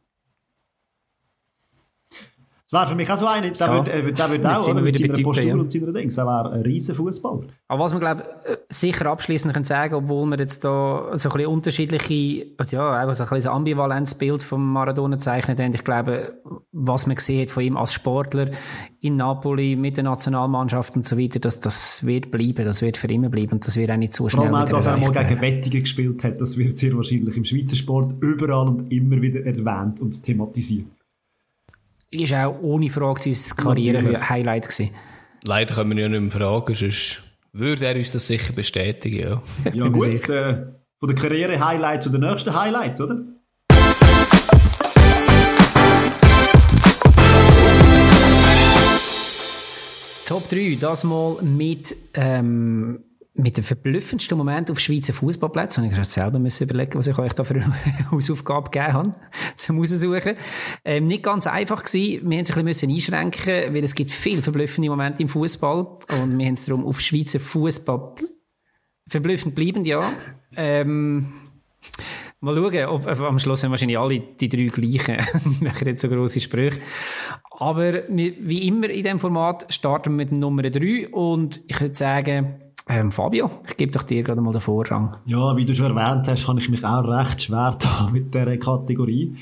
[2.71, 3.73] Das wäre für mich auch so einer, der ja.
[3.73, 5.55] würde, äh, der auch, oder, mit seiner Postur ja.
[5.55, 7.45] und seiner Dings, der wäre ein riesen Fußballer.
[7.67, 11.33] Aber was man, glaube äh, sicher abschließend kann sagen, obwohl wir jetzt da so ein
[11.33, 16.43] bisschen unterschiedliche, ja, einfach so ein bisschen ambivalentes Bild von Maradona zeichnet haben, ich glaube,
[16.73, 18.51] was man gesehen hat von ihm als Sportler
[19.01, 23.09] in Napoli mit der Nationalmannschaft und so weiter, das, das wird bleiben, das wird für
[23.09, 25.11] immer bleiben und das wird auch nicht so schnell Vor allem auch, dass er mal
[25.11, 29.41] gegen Wettige gespielt hat, das wird sehr wahrscheinlich im Schweizer Sport überall und immer wieder
[29.47, 30.85] erwähnt und thematisiert
[32.11, 34.95] ist auch ohne Frage sein Karriere-Highlight gewesen.
[35.47, 39.19] Leider können wir ja nicht mehr fragen, sonst würde er uns das sicher bestätigen.
[39.19, 39.43] Ja,
[39.73, 40.67] ja gut, äh,
[40.99, 43.25] von der Karriere-Highlight zu den nächsten Highlights, oder?
[50.27, 53.05] Top 3, das mal mit ähm,
[53.39, 57.17] mit dem verblüffendsten Moment auf Schweizer Fußballplätzen, habe ich gerade selber müssen überlegen, was ich
[57.19, 57.73] euch da für eine
[58.11, 59.15] Hausaufgabe gegeben habe,
[59.55, 60.35] zum raussuchen.
[60.85, 62.29] Ähm, nicht ganz einfach gewesen.
[62.29, 65.87] Wir haben uns ein bisschen einschränken, weil es gibt viele verblüffende Momente im Fußball
[66.21, 68.17] und wir haben es darum auf Schweizer Fußball
[69.09, 70.13] verblüffend bleibend, ja.
[70.57, 71.33] Ähm,
[72.41, 75.19] mal schauen, ob, äh, am Schluss haben wahrscheinlich alle die drei gleichen.
[75.53, 76.81] ich mache jetzt so grosse Sprüche.
[77.53, 82.68] Aber wie immer in diesem Format starten wir mit Nummer 3 und ich würde sagen,
[82.89, 85.17] ähm, Fabio, ich gebe doch dir gerade mal den Vorrang.
[85.27, 88.57] Ja, wie du schon erwähnt hast, kann ich mich auch recht schwer da mit dieser
[88.57, 89.37] Kategorie.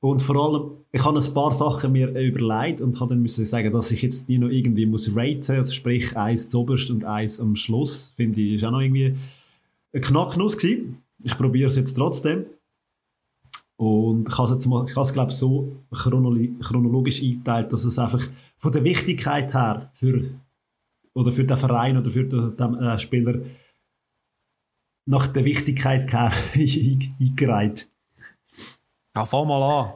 [0.00, 3.72] Und vor allem, ich habe ein paar Sachen mir überlegt und habe dann müssen sagen,
[3.72, 7.56] dass ich jetzt nie noch irgendwie muss raten, also sprich eins zuoberst und eins am
[7.56, 9.16] Schluss, finde ich, ist auch noch irgendwie
[9.94, 11.02] ein Knacknuss gewesen.
[11.22, 12.44] Ich probiere es jetzt trotzdem.
[13.76, 17.98] Und ich habe es jetzt mal, ich habe es glaube so chronologisch eingeteilt, dass es
[17.98, 18.26] einfach
[18.58, 20.30] von der Wichtigkeit her für
[21.16, 23.40] oder für den Verein oder für den, äh, Spieler
[25.06, 26.12] nach der Wichtigkeit
[26.54, 27.88] eingereiht.
[29.16, 29.92] Ja, fang mal an.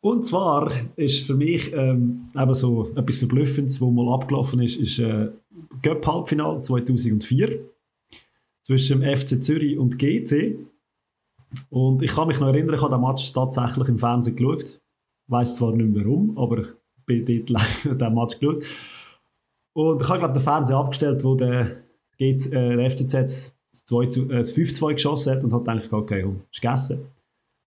[0.00, 4.98] Und zwar ist für mich ähm, eben so etwas Verblüffendes, was mal abgelaufen ist, ist
[4.98, 5.30] äh,
[5.82, 7.60] Göpp-Halbfinale 2004
[8.62, 10.58] zwischen dem FC Zürich und GC.
[11.70, 14.64] Und ich kann mich noch erinnern, ich habe den Match tatsächlich im Fernsehen geschaut.
[14.64, 14.80] Ich
[15.28, 18.64] weiß zwar nicht mehr warum, aber ich bin dort live den Match geschaut.
[19.76, 21.76] Und ich habe, glaube den Fernseher abgestellt, wo der,
[22.16, 23.52] äh, der FCZ das,
[23.84, 27.00] 2 zu, äh, das 5-2 geschossen hat und habe gedacht, okay, komm, ist gegessen.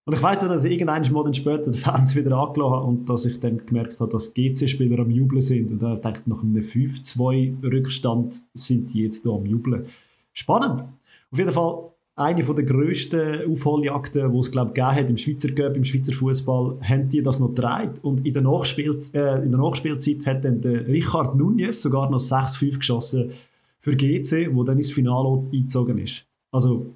[0.05, 3.25] Und ich weiß dass ich irgendeinen Monat später den Fernseher wieder angelassen habe und dass
[3.25, 5.71] ich dann gemerkt habe, dass GC-Spieler am Jubeln sind.
[5.71, 9.85] Und da dachte nach einem 5-2-Rückstand sind die jetzt hier am Jubeln.
[10.33, 10.85] Spannend.
[11.31, 15.85] Auf jeden Fall eine der grössten Aufholjagden, die es glaube hat im Schweizer Cup, im
[15.85, 17.91] Schweizer Fußball, haben die das noch gedreht.
[18.01, 22.19] Und in der, Nachspiel, äh, in der Nachspielzeit hat dann der Richard Nunez sogar noch
[22.19, 23.31] 6-5 geschossen
[23.79, 26.25] für GC, wo dann ins Finale eingezogen ist.
[26.51, 26.93] Also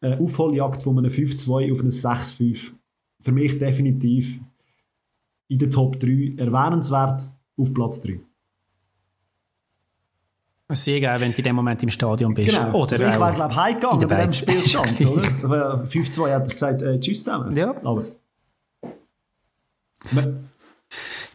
[0.00, 2.72] eine Aufholjagd von einem 5-2 auf ein 6-5.
[3.20, 4.40] Für mich definitiv
[5.46, 7.22] in der Top 3 erwähnenswert
[7.56, 8.18] auf Platz 3.
[10.74, 12.56] Sehr geil, wenn du in dem Moment im Stadion bist.
[12.56, 12.70] Genau.
[12.70, 14.88] Oder also ich wäre, glaube ich, heimgegangen bei dem Spielstand.
[14.88, 17.54] 5-2 hat er gesagt, äh, tschüss zusammen.
[17.56, 17.74] Ja.
[17.82, 18.04] Aber,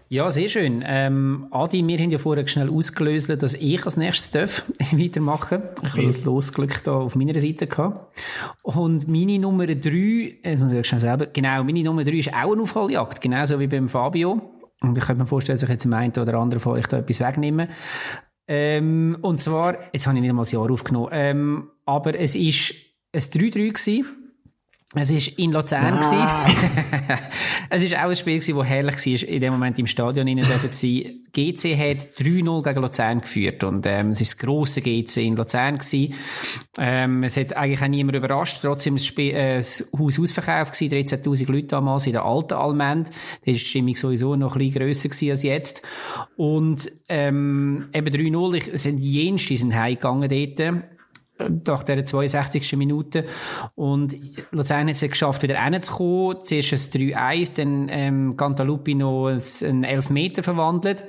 [0.10, 0.84] ja, sehr schön.
[0.86, 5.92] Ähm, Adi, wir haben ja vorher schnell ausgelöst, dass ich als nächstes darf weitermachen Ich
[5.92, 8.18] habe das Losglück da auf meiner Seite gehabt.
[8.64, 12.54] Und meine Nummer 3, jetzt muss ich schnell selber, genau, meine Nummer 3 ist auch
[12.54, 14.42] eine Aufholjagd, genauso wie beim Fabio.
[14.80, 17.00] Und ich könnte mir vorstellen, dass ich jetzt dem einen oder anderen von euch da
[17.00, 17.68] etwas wegnehmen.
[18.48, 22.74] Ähm, und zwar, jetzt habe ich nicht mal das Jahr aufgenommen, ähm, aber es ist
[23.14, 24.27] ein 3-3 gewesen.
[24.96, 26.00] Es war in Luzern.
[26.02, 26.46] Ah.
[27.70, 30.72] es war auch ein Spiel, das herrlich war, in dem Moment im Stadion rein dürfen
[30.72, 31.24] sein.
[31.34, 35.78] GC hat 3-0 gegen Luzern geführt und ähm, es war das grosse GC in Luzern.
[35.78, 36.14] Gewesen.
[36.80, 41.18] Ähm, es hat eigentlich auch niemand überrascht, trotzdem das, Spiel, äh, das Haus ausverkauft gewesen,
[41.20, 43.10] 13'000 Leute damals in der alten Almend.
[43.10, 45.82] Da war die Stimmung sowieso noch ein bisschen grösser gewesen als jetzt.
[46.38, 50.86] Und ähm, eben 3-0, es sind jenste sind heimgegangen dort
[51.40, 52.76] nach der 62.
[52.78, 53.26] Minute.
[53.76, 54.16] Und
[54.52, 56.44] Luzern hat es geschafft, wieder reinzukommen.
[56.44, 61.06] Zuerst ein 3-1, dann ähm, Cantaluppi noch einen Elfmeter verwandelt.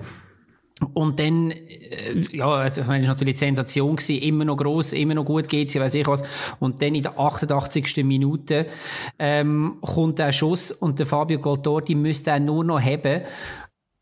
[0.94, 4.92] Und dann, äh, ja, ich meine, das war natürlich die Sensation gewesen, immer noch gross,
[4.92, 6.22] immer noch gut geht sie, weiß ich was.
[6.60, 8.04] Und dann in der 88.
[8.04, 8.66] Minute,
[9.18, 13.22] ähm, kommt der Schuss und der Fabio Goltorti müsste auch nur noch haben.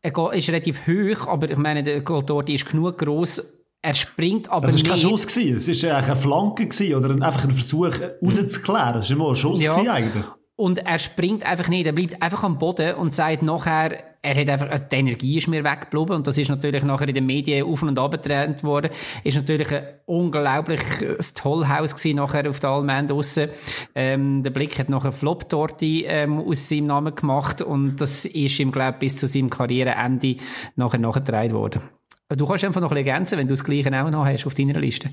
[0.03, 3.56] Er ist relativ hoch, aber ich meine, der Goltorti ist genug gross,
[3.87, 4.85] er springt aber nicht.
[4.85, 5.71] Es war kein Schuss, gewesen.
[5.71, 9.01] es war eine Flanke gewesen, oder einfach ein Versuch rauszuklären.
[9.01, 9.75] Es war immer ein Schuss ja.
[9.77, 10.25] eigentlich.
[10.57, 14.49] Und er springt einfach nicht, er bleibt einfach am Boden und sagt nachher, er hat
[14.49, 17.65] einfach, also die Energie ist mir weggeblieben und das ist natürlich nachher in den Medien
[17.65, 18.89] auf und ab getrennt worden.
[19.23, 23.49] Ist natürlich ein unglaubliches Tollhaus gewesen nachher auf der Almend draussen.
[23.95, 28.71] Ähm, der Blick hat nachher Flop-Torte ähm, aus seinem Namen gemacht und das ist ihm,
[28.71, 30.37] glaube bis zu seinem Karriereende
[30.75, 31.81] nachher nachgetragen worden.
[32.29, 34.79] Du kannst einfach noch ein ergänzen, wenn du das Gleiche auch noch hast auf deiner
[34.79, 35.09] Liste.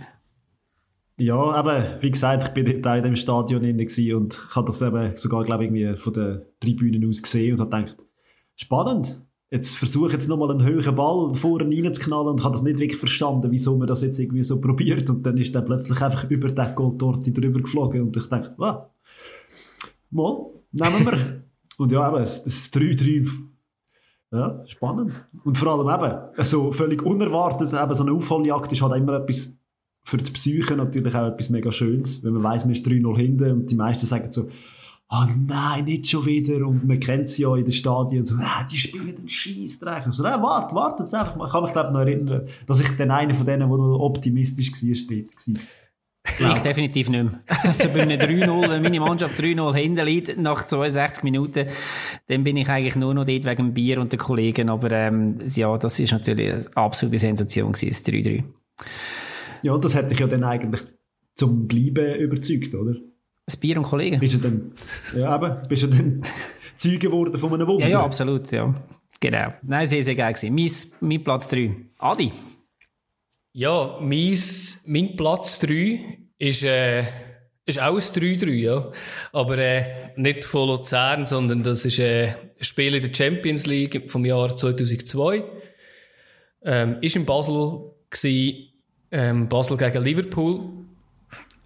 [1.16, 4.82] Ja, aber wie gesagt, ich bin da in dem Stadion inne und ich habe das
[4.82, 7.96] eben sogar, glaube ich, irgendwie von den Tribünen aus gesehen und habe gedacht,
[8.56, 9.20] spannend.
[9.50, 12.98] Jetzt versuche ich jetzt nochmal einen höheren Ball vorne reinzuknallen und habe das nicht wirklich
[12.98, 15.08] verstanden, wieso man das jetzt irgendwie so probiert.
[15.08, 18.90] Und dann ist er plötzlich einfach über den Goldtorti drüber geflogen und ich dachte, ah,
[20.10, 21.44] mal, nehmen wir.
[21.78, 23.30] und ja, eben, das 3-3
[24.34, 25.12] ja, spannend.
[25.44, 29.52] Und vor allem eben, also völlig unerwartet, eben so eine Aufholjagd ist halt immer etwas
[30.04, 33.50] für die Psyche natürlich auch etwas mega Schönes, wenn man weiß, man ist 3-0 hinten
[33.50, 34.48] und die meisten sagen so,
[35.08, 38.34] ah oh nein, nicht schon wieder und man kennt sie ja in den Stadien so,
[38.38, 40.06] ah, die spielen den Scheissdreck.
[40.06, 42.96] Und so, ah, warte, warte jetzt einfach Ich kann mich glaube noch erinnern, dass ich
[42.96, 45.30] dann einer von denen, der optimistisch war, steht.
[46.38, 47.40] Ich definitiv nicht mehr.
[47.64, 51.66] Also bei einem 3-0, wenn meine Mannschaft 3-0 hinten liegt, nach 62 Minuten,
[52.28, 54.70] dann bin ich eigentlich nur noch dort wegen dem Bier und den Kollegen.
[54.70, 58.44] Aber ähm, ja, das ist natürlich eine absolute Sensation gewesen, das 3-3.
[59.62, 60.82] Ja, das hätte ich ja dann eigentlich
[61.36, 62.94] zum Bleiben überzeugt, oder?
[63.46, 64.20] Das Bier und Kollegen.
[64.20, 64.72] Bist du dann,
[65.16, 66.22] ja eben, bist du dann
[66.76, 67.84] Zeuge geworden von einem Wunder?
[67.84, 68.74] Ja, ja, absolut, ja.
[69.20, 69.54] Genau.
[69.62, 70.54] Nein, sehr, sehr geil gewesen.
[70.54, 71.74] Mein, mein Platz 3.
[71.98, 72.32] Adi?
[73.56, 74.36] Ja, mein,
[74.84, 77.04] mein Platz 3 ist, äh,
[77.64, 78.90] ist auch ein 3-3, ja.
[79.32, 84.10] Aber äh, nicht von Luzern, sondern das ist äh, ein Spiel in der Champions League
[84.10, 85.44] vom Jahr 2002.
[86.64, 88.70] Ähm, ist in Basel gewesen,
[89.12, 90.86] ähm, Basel gegen Liverpool.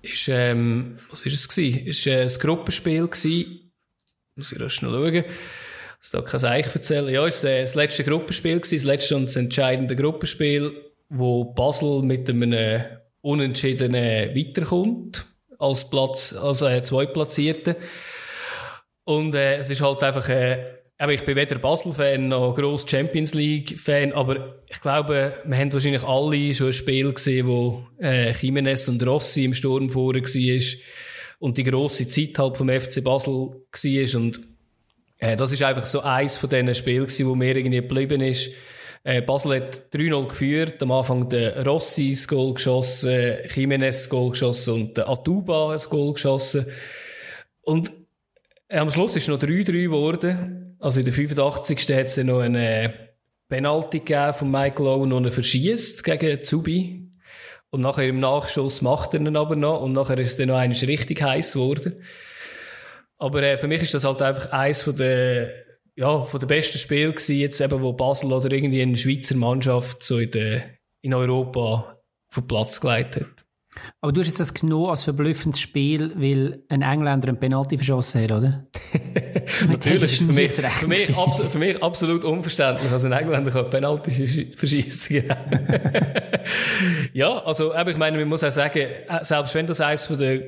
[0.03, 1.87] Ist, ähm, was ist es gewesen?
[1.87, 3.73] Ist äh, ein Gruppenspiel gewesen.
[4.37, 5.25] Muss ich das schnell schauen.
[6.01, 7.09] Das da kein Eich erzählen.
[7.09, 12.03] Ja, ist äh, das letzte Gruppenspiel gewesen, das letzte und das entscheidende Gruppenspiel wo Basel
[12.03, 12.85] mit einem
[13.21, 15.27] Unentschiedenen weiterkommt,
[15.59, 17.77] als Platz, als äh, Zweitplatzierter.
[19.05, 23.35] Und äh, es ist halt einfach, äh, aber ich bin weder Basel-Fan noch gross Champions
[23.35, 28.89] League-Fan, aber ich glaube, wir haben wahrscheinlich alle schon ein Spiel gesehen, wo äh, Jimenez
[28.89, 30.79] und Rossi im Sturm vorher war
[31.39, 34.41] und die grosse Zeit halt vom FC Basel war und
[35.19, 38.51] äh, das ist einfach so eins von diesen Spielen wo mir irgendwie geblieben ist
[39.05, 40.83] äh, Basel hat 3-0 geführt.
[40.83, 45.89] Am Anfang der Rossi das Goal geschossen, Jimenez das Goal geschossen und der Atuba das
[45.89, 46.67] Goal geschossen.
[47.63, 47.93] Und
[48.69, 50.77] äh, am Schluss ist noch 3-3 geworden.
[50.79, 51.79] Also in der 85.
[51.79, 52.93] hat es dann noch eine
[53.49, 57.11] Penalty gegeben von Michael Owen, und er verschießt gegen Zubi.
[57.71, 59.83] Und nachher im Nachschuss macht er ihn aber noch.
[59.83, 62.03] Und nachher ist es dann noch eines richtig heiß geworden.
[63.19, 65.49] Aber äh, für mich ist das halt einfach eins von den
[65.99, 70.05] ja, von den besten Spielen gewesen, jetzt eben, wo Basel oder irgendwie eine Schweizer Mannschaft
[70.05, 72.01] so in, der, in Europa
[72.33, 73.48] vom Platz geleitet hat.
[74.01, 78.23] Aber du hast jetzt das genommen als verblüffendes Spiel, weil ein Engländer einen Penalty verschossen
[78.23, 78.67] hat, oder?
[79.69, 85.25] Natürlich, für mich, für, mich für mich absolut unverständlich, dass ein Engländer einen Penalty verschießen
[87.13, 90.43] Ja, also, ich meine, man muss auch sagen, äh, selbst wenn das eines von den,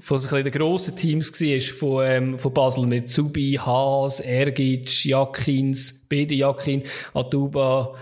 [0.00, 6.06] von so den grossen Teams war, von, ähm, von Basel mit Zubi, Haas, Ergic, Jakins,
[6.08, 6.82] Bede Jakin,
[7.14, 7.94] Atuba,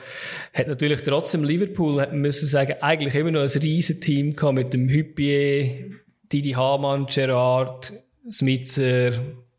[0.53, 4.55] hat natürlich trotzdem Liverpool, hat man müssen sagen, eigentlich immer noch ein riesen Team gehabt
[4.55, 5.91] mit dem Hüppier,
[6.33, 7.93] Didi Hamann, Gerard,
[8.31, 9.13] Smitzer,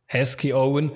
[0.05, 0.91] Hesky Owen.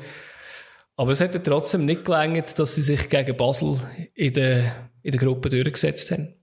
[0.95, 3.79] Aber es hat trotzdem nicht gelangt, dass sie sich gegen Basel
[4.13, 6.36] in der, in der Gruppe durchgesetzt haben.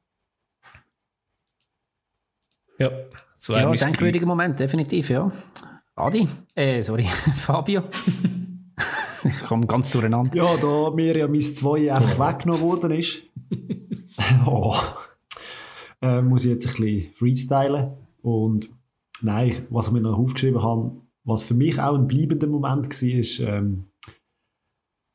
[2.79, 2.91] Ja,
[3.37, 5.31] das war Ja, denkwürdiger Moment, definitiv, ja.
[5.95, 7.05] Adi, äh, sorry,
[7.37, 7.85] Fabio.
[9.25, 10.35] ich komme ganz durcheinander.
[10.37, 13.19] Ja, da mir ja mein 2 einfach weggenommen worden ist,
[14.47, 14.77] oh,
[16.03, 17.93] äh, muss ich jetzt ein bisschen freestylen.
[18.23, 18.71] Und
[19.21, 20.93] nein, was ich mir noch aufgeschrieben habe,
[21.25, 23.85] was für mich auch ein bleibender Moment war, ist, ähm,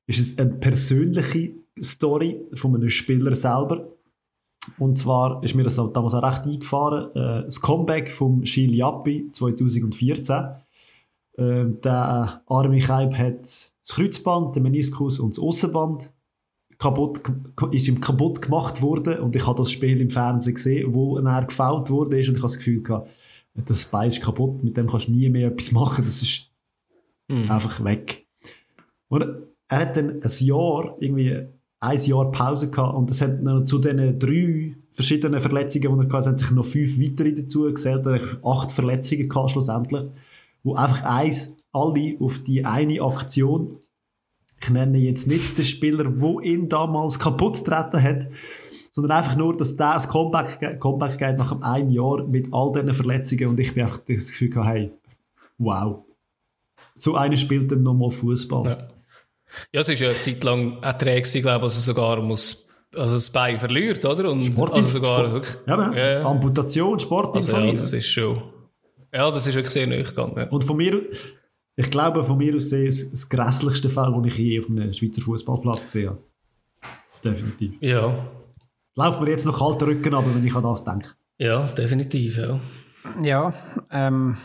[0.07, 3.87] ist es eine persönliche Story von einem Spieler selber.
[4.77, 7.09] Und zwar ist mir das damals auch recht eingefahren.
[7.15, 10.35] Äh, das Comeback vom Gilles Jappi 2014.
[11.37, 16.10] Äh, der Armin Keib hat das Kreuzband, den Meniskus und das Aussenband
[16.81, 17.21] kaputt,
[17.71, 21.45] ist ihm kaputt gemacht worden und ich habe das Spiel im Fernsehen gesehen, wo er
[21.45, 23.09] gefault wurde ist und ich habe das Gefühl gehabt,
[23.53, 26.49] das Bein ist kaputt, mit dem kannst du nie mehr etwas machen, das ist
[27.27, 27.51] mhm.
[27.51, 28.25] einfach weg.
[29.09, 29.23] Und
[29.67, 31.45] er hat dann ein Jahr, irgendwie
[31.79, 36.13] ein Jahr Pause gehabt und das hat noch zu diesen drei verschiedenen Verletzungen, die er
[36.13, 40.05] hatte, haben sich noch fünf weitere dazu gezählt, er hat acht Verletzungen gehabt schlussendlich,
[40.63, 43.77] wo einfach eins, alle auf die eine Aktion
[44.61, 48.27] ich nenne jetzt nicht den Spieler, der ihn damals kaputt getreten hat,
[48.91, 52.93] sondern einfach nur, dass der ein Comeback, Comeback geht nach einem Jahr mit all diesen
[52.93, 54.91] Verletzungen und ich bin einfach das Gefühl gehabt, hey,
[55.57, 56.03] wow.
[56.95, 58.65] So einer spielt dann nochmal Fußball.
[58.65, 58.77] Ja.
[59.71, 63.15] ja, es ist ja eine Zeit lang ein Träg, ich glaube, also sogar muss also
[63.15, 64.29] das Bein verliert, oder?
[64.31, 65.33] Und Sport also sogar Sport.
[65.33, 65.55] wirklich.
[65.67, 66.25] Ja, ja.
[66.25, 68.41] Amputation, Sport also, ja, das ist schon.
[69.13, 70.49] Ja, das ist wirklich sehr neu gegangen.
[70.49, 71.01] Und von mir,
[71.75, 74.93] ich glaube, von mir aus gesehen, das, das grässlichste Fall, das ich je auf einem
[74.93, 76.23] Schweizer Fußballplatz gesehen habe.
[77.23, 77.73] Definitiv.
[77.81, 78.13] Ja.
[78.95, 81.09] Lauft mir jetzt noch kalter Rücken aber wenn ich an das denke.
[81.37, 82.59] Ja, definitiv, ja.
[83.23, 83.53] Ja,
[83.89, 84.37] ähm,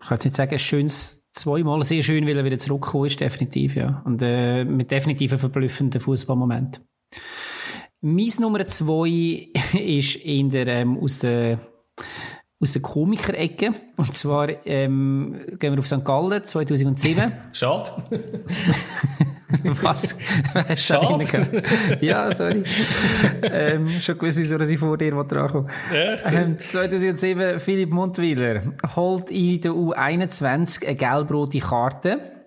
[0.00, 3.76] ich kann jetzt nicht sagen, schönes zweimal sehr schön, weil er wieder zurückgekommen ist, definitiv,
[3.76, 4.02] ja.
[4.04, 6.80] Und äh, mit definitiv einem verblüffenden Fußballmoment.
[8.00, 11.60] Mein Nummer zwei ist in der, ähm, aus der
[12.60, 13.72] aus der Komikerecke.
[13.96, 16.04] Und zwar ähm, gehen wir auf St.
[16.04, 17.32] Gallen 2007.
[17.52, 17.90] Schade.
[19.82, 20.16] Was?
[20.76, 21.26] Schade.
[22.00, 22.62] ja, sorry.
[23.42, 28.62] ähm, schon gewusst, wieso dass ich vor dir dran ähm, 2007 Philipp Mundwiller
[28.94, 32.39] holt in der U21 eine gelb-rote Karte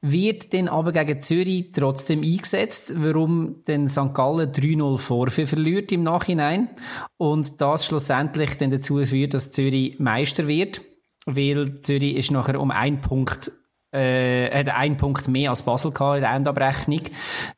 [0.00, 4.14] wird dann aber gegen Zürich trotzdem eingesetzt, warum denn St.
[4.14, 6.68] Gallen 3-0 Vorführ verliert im Nachhinein
[7.16, 10.80] und das schlussendlich dann dazu führt, dass Zürich Meister wird,
[11.26, 13.50] weil Zürich ist nachher um einen Punkt
[13.92, 17.00] äh, hat einen Punkt mehr als Basel gehabt in der Endabrechnung.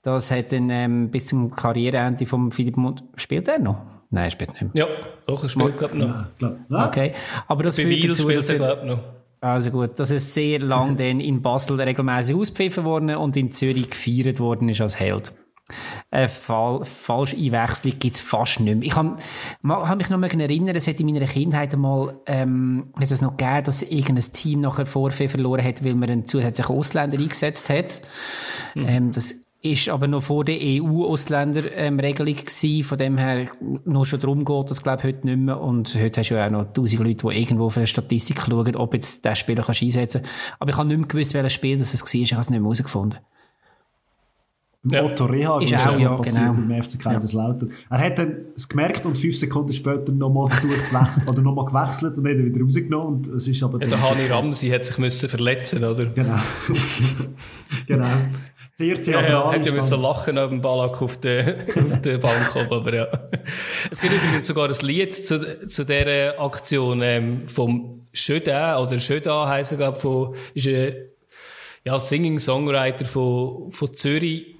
[0.02, 3.82] Das hat dann ähm, bis zum Karriereende von Philipp Mund spielt er noch?
[4.10, 4.70] Nein, er spielt nicht mehr.
[4.74, 4.86] Ja,
[5.26, 6.04] doch, er spielt glaube ich
[6.40, 6.58] noch.
[6.70, 7.12] Ja, okay,
[7.46, 9.00] aber das Bei führt Wiel dazu, spielt dass er noch.
[9.40, 13.90] Also gut, dass es sehr lang dann in Basel regelmäßig auspfiffen worden und in Zürich
[13.90, 15.32] gefeiert worden ist als Held.
[16.10, 18.86] Eine Fall, falsche Einwechslung gibt es fast nicht mehr.
[18.86, 19.16] Ich kann,
[19.98, 23.64] mich noch mal erinnern, es hat in meiner Kindheit einmal ähm, hat es noch gegeben,
[23.64, 28.00] dass irgendein Team nachher Vorfall verloren hat, weil man einen zusätzlichen Ausländer eingesetzt hat.
[28.74, 28.88] Mhm.
[28.88, 32.84] Ähm, das ist aber noch vor der EU-Ausländerregelung ähm, gewesen.
[32.84, 33.46] Von dem her
[33.84, 35.60] nur schon darum geht, das glaube ich heute nicht mehr.
[35.60, 38.76] Und heute hast du ja auch noch tausend Leute, die irgendwo für eine Statistik schauen,
[38.76, 40.22] ob jetzt der Spieler kannst einsetzen
[40.60, 42.20] Aber ich habe nicht mehr gewusst, welches Spiel das es war.
[42.20, 43.18] Ich habe es nicht mehr herausgefunden.
[44.84, 45.02] Ja.
[45.04, 46.52] Otto Rehag ist auch, ja, genau.
[46.52, 47.70] beim FC Kaiserslautern.
[47.90, 47.96] Ja.
[47.96, 52.24] Er hat dann es gemerkt und fünf Sekunden später nochmal gewechselt, oder nochmal gewechselt und
[52.24, 53.06] hat ihn wieder rausgenommen.
[53.08, 56.06] Und es ist aber ja, der Hani Ramsi hat sich müssen verletzen, oder?
[56.06, 56.38] Genau.
[57.88, 58.06] genau.
[58.78, 59.28] Sehr theatralisch.
[59.28, 62.94] Ja, ja, hätte müssen lachen auf dem Ballack auf der, auf der Bank oben, aber
[62.94, 63.08] ja.
[63.90, 69.48] Es gibt übrigens sogar ein Lied zu, zu dieser Aktion, ähm, vom Schöda, oder Schöda
[69.48, 70.94] heisst er, glaube von, ist ein,
[71.82, 74.54] ja, Singing-Songwriter von, von Zürich,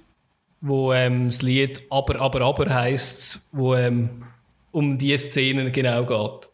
[0.59, 4.25] wo, ähm, das Lied Aber, Aber, Aber heisst, wo, ähm,
[4.71, 6.49] um diese Szenen genau geht.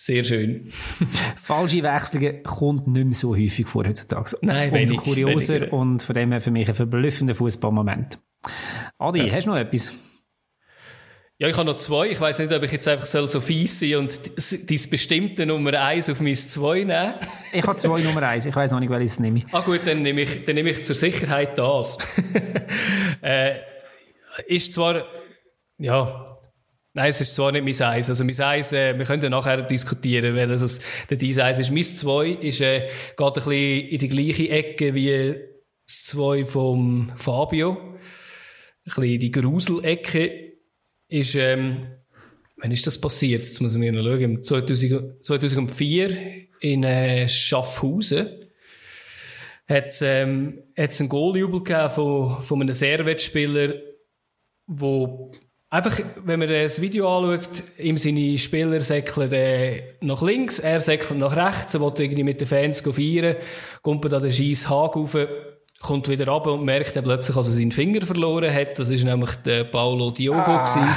[0.00, 0.64] Sehr schön.
[1.42, 4.36] Falsche Wechselungen kommt nicht mehr so häufig vor heutzutage.
[4.42, 5.72] Nein, Umso wenig, kurioser weniger.
[5.72, 8.18] und von dem her für mich ein verblüffender Fußballmoment.
[8.98, 9.32] Adi, Ja.
[9.34, 9.92] hast du noch etwas?
[11.40, 12.08] Ja, ich habe noch zwei.
[12.10, 15.72] Ich weiß nicht, ob ich jetzt einfach soll so fies sein und dein bestimmte Nummer
[15.80, 17.14] eins auf mein zwei nehmen.
[17.52, 18.46] Ich habe zwei Nummer eins.
[18.46, 19.42] Ich weiß noch nicht, welches ich nehme.
[19.52, 21.98] Ah gut, dann nehme ich, dann nehme ich zur Sicherheit das.
[23.22, 23.54] äh,
[24.46, 25.04] ist zwar,
[25.78, 26.37] ja,
[26.94, 28.08] nein, es ist zwar nicht mein Eis.
[28.08, 31.58] Also mein Eis, äh, wir können ja nachher diskutieren, weil es es- der dein Eis
[31.58, 31.70] ist.
[31.70, 35.34] Mein zwei ist, äh, geht ein bisschen in die gleiche Ecke wie
[35.86, 37.76] das zwei vom Fabio.
[37.78, 37.98] Ein
[38.84, 40.52] bisschen in die Gruselecke
[41.08, 41.86] ist, ähm,
[42.56, 43.42] wann ist das passiert?
[43.42, 44.42] Jetzt muss ich mir noch schauen.
[44.42, 46.16] 2000, 2004
[46.60, 48.28] in äh, Schaffhausen
[49.68, 53.74] hat ähm, hat's einen Goaljubel gegeben von, von einem Servetspieler,
[54.66, 55.32] wo
[55.70, 61.18] einfach, wenn man das Video anschaut, ihm seine Spieler säckeln äh, nach links, er säckelt
[61.18, 63.36] nach rechts, er will irgendwie mit den Fans feiern,
[63.82, 65.16] kommt an den scheiß Haken rauf,
[65.80, 68.78] kommt wieder runter und merkt dann plötzlich, dass er seinen Finger verloren hat.
[68.78, 70.88] Das ist nämlich der Paulo Diogo gewesen.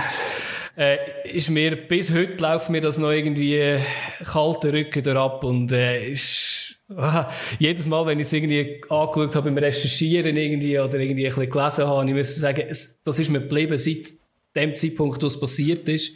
[0.77, 3.79] Äh, ist mir, bis heute läuft mir das noch irgendwie äh,
[4.23, 7.29] kalter Rücken ab und äh, ist, ah,
[7.59, 11.49] jedes Mal, wenn ich es irgendwie angeschaut habe beim Recherchieren irgendwie oder irgendwie ein bisschen
[11.49, 14.20] gelesen habe, ich muss sagen, es, das ist mir geblieben seit
[14.55, 16.15] dem Zeitpunkt, wo es passiert ist.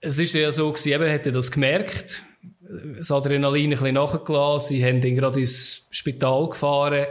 [0.00, 2.22] Es ist ja so gewesen, eben, er hätte das gemerkt,
[2.98, 7.06] das Adrenalin ein bisschen nachgelassen, sie haben ihn gerade ins Spital gefahren,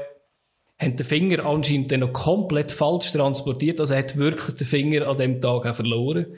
[0.79, 3.79] haben den Finger anscheinend dann noch komplett falsch transportiert.
[3.79, 6.37] Also er hat wirklich den Finger an dem Tag auch verloren.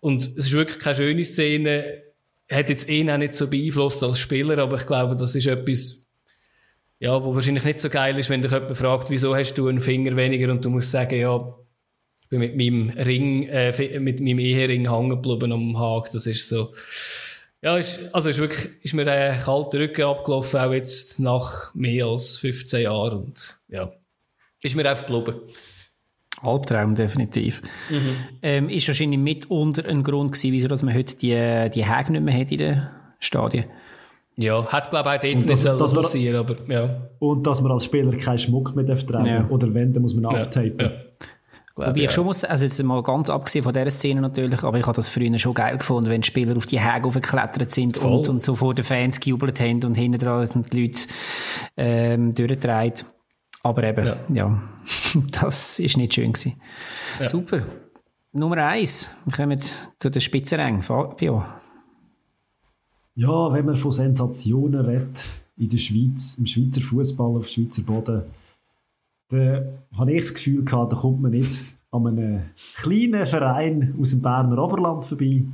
[0.00, 2.02] Und es ist wirklich keine schöne Szene.
[2.50, 6.04] Hat jetzt ihn auch nicht so beeinflusst als Spieler, aber ich glaube, das ist etwas,
[6.98, 9.80] ja, wo wahrscheinlich nicht so geil ist, wenn dich jemand fragt, wieso hast du einen
[9.80, 11.56] Finger weniger und du musst sagen, ja,
[12.38, 16.10] bin mit meinem Ring, äh, mit meinem Ehering hängen geblieben am Haken.
[16.12, 16.72] Das ist so,
[17.62, 22.06] ja, ist, also ist wirklich, ist mir ein kalter Rücken abgelaufen, auch jetzt nach mehr
[22.06, 23.92] als 15 Jahren und, ja,
[24.62, 25.40] ist mir einfach geblieben.
[26.42, 27.62] Albtraum, definitiv.
[27.88, 28.16] Mhm.
[28.42, 32.24] Ähm, ist wahrscheinlich mitunter ein Grund gewesen, wieso dass man heute die, die Häge nicht
[32.24, 32.86] mehr hat in den
[33.18, 33.64] Stadien.
[34.36, 37.08] Ja, hat glaube ich auch dort nicht so passieren, aber ja.
[37.20, 39.48] Und dass man als Spieler keinen Schmuck mehr tragen ja.
[39.48, 40.42] oder wenn, dann muss man ja.
[40.42, 40.90] abtapen.
[41.76, 41.88] Ja.
[41.88, 44.86] Wobei ich schon muss, also jetzt mal ganz abgesehen von dieser Szene natürlich, aber ich
[44.86, 48.42] habe das früher schon geil gefunden, wenn Spieler auf die Häge aufgeklettert sind und, und
[48.42, 51.00] so vor den Fans gejubelt haben und hinten dran sind die Leute
[51.76, 53.06] ähm, durchgetragen.
[53.64, 54.62] Aber eben, ja, ja
[55.40, 56.60] das ist nicht schön gewesen.
[57.18, 57.26] Ja.
[57.26, 57.64] Super.
[58.32, 59.10] Nummer eins.
[59.24, 60.82] Wir kommen zu den Spitzenrängen.
[60.82, 61.44] Fabio.
[63.16, 65.18] Ja, wenn man von Sensationen redet
[65.56, 68.22] in der Schweiz, im Schweizer Fußball auf Schweizer Boden,
[69.34, 71.60] dann habe ich das Gefühl gehabt, da kommt man nicht
[71.90, 72.42] an einem
[72.76, 75.44] kleinen Verein aus dem Berner Oberland vorbei,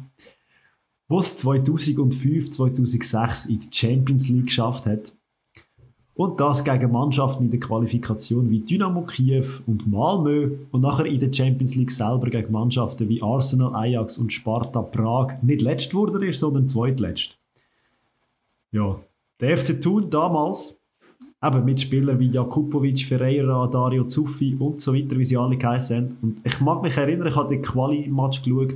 [1.10, 5.12] der es 2005, 2006 in die Champions League geschafft hat.
[6.14, 11.20] Und das gegen Mannschaften in der Qualifikation wie Dynamo Kiew und Malmö und nachher in
[11.20, 16.32] der Champions League selber gegen Mannschaften wie Arsenal, Ajax und Sparta Prag nicht letzt wurde
[16.34, 17.38] sondern zweitletzt.
[18.70, 19.00] Ja,
[19.40, 20.76] der FC Thun damals,
[21.42, 25.96] eben mit Spielern wie Jakubovic, Ferreira, Dario Zuffi und so weiter, wie sie alle geheißen
[25.96, 26.16] haben.
[26.22, 28.74] Und ich mag mich erinnern, ich habe den Quali-Match geschaut,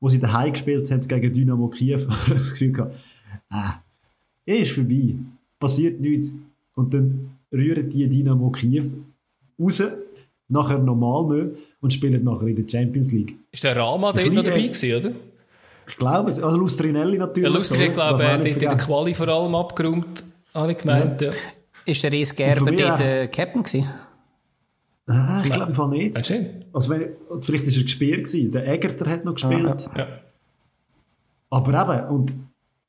[0.00, 1.98] wo sie daheim gespielt haben gegen Dynamo Kiew.
[2.08, 2.94] ich habe das Gefühl gehabt,
[4.46, 5.14] äh, ist vorbei,
[5.58, 6.28] passiert nichts.
[6.74, 8.86] Und dann rühren die Dynamo Kiew
[9.58, 9.82] raus,
[10.48, 13.34] nachher normal und spielen nachher in der Champions League.
[13.50, 15.12] Ist der Rama dort noch dabei gewesen, oder?
[15.88, 17.48] Ich glaube, also Lustrinelli natürlich.
[17.48, 21.30] Ja, Lustrinelli, glaube ich, hat in der Quali vor allem abgeräumt, habe ich gemeint, ja.
[21.30, 21.36] ja.
[21.86, 23.88] Ist der Reis Gerber dort äh, Captain gewesen?
[25.06, 26.16] Ah, ich glaube von nicht.
[26.16, 27.10] Also wenn,
[27.42, 28.52] vielleicht war er gespielt gewesen.
[28.52, 29.88] Der Egerter hat noch gespielt.
[29.94, 30.08] Ah, ja.
[31.48, 32.32] Aber eben, und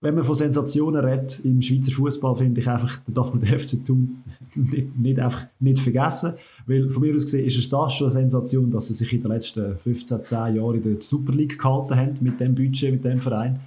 [0.02, 3.60] wenn man von Sensationen redet im Schweizer Fußball, finde ich einfach, da darf man den
[3.60, 4.24] FC Thun
[4.56, 6.34] nicht, nicht, einfach nicht vergessen.
[6.66, 9.22] Weil von mir aus gesehen ist es das schon eine Sensation, dass sie sich in
[9.22, 13.04] den letzten 15, 10 Jahren in der Super League gehalten haben, mit dem Budget, mit
[13.04, 13.60] dem Verein.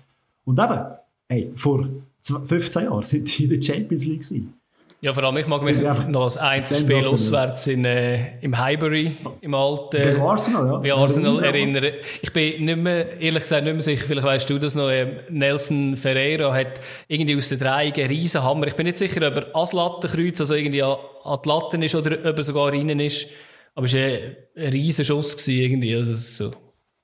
[0.45, 0.85] Und eben,
[1.29, 1.89] ey, vor
[2.23, 4.55] 15 Jahren sind sie in der Champions League gewesen.
[5.03, 9.17] Ja, vor allem, ich mag mich noch als ein Spiel auswärts in, äh, im Highbury,
[9.41, 9.97] im alten...
[9.97, 10.77] Bei Arsenal, ja.
[10.77, 11.93] Bei Arsenal ja, erinnern.
[12.21, 15.23] Ich bin nicht mehr, ehrlich gesagt, nicht mehr sicher, vielleicht weißt du das noch, äh,
[15.31, 18.67] Nelson Ferreira hat irgendwie aus der Dreieck einen riesen Hammer.
[18.67, 21.95] Ich bin nicht sicher, ob er als Lattenkreuz, also irgendwie an, an die Latten ist
[21.95, 23.27] oder ob er sogar rein ist.
[23.75, 25.97] Aber es war ein, ein riesen Schuss gewesen, irgendwie.
[25.97, 26.53] Also, so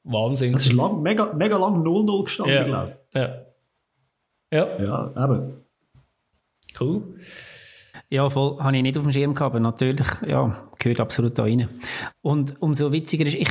[0.05, 0.53] Wahnsinn.
[0.55, 2.63] Es ist lang, mega, mega lang 0-0 gestanden, ja.
[2.63, 3.21] glaube ich.
[3.21, 3.47] Ja.
[4.53, 4.85] Ja.
[4.85, 5.65] Ja, eben.
[6.79, 7.03] Cool.
[8.09, 11.43] Ja, voll, habe ich nicht auf dem Schirm gehabt, aber natürlich, ja, gehört absolut da
[11.43, 11.69] rein.
[12.23, 13.49] Und umso witziger ist, ich,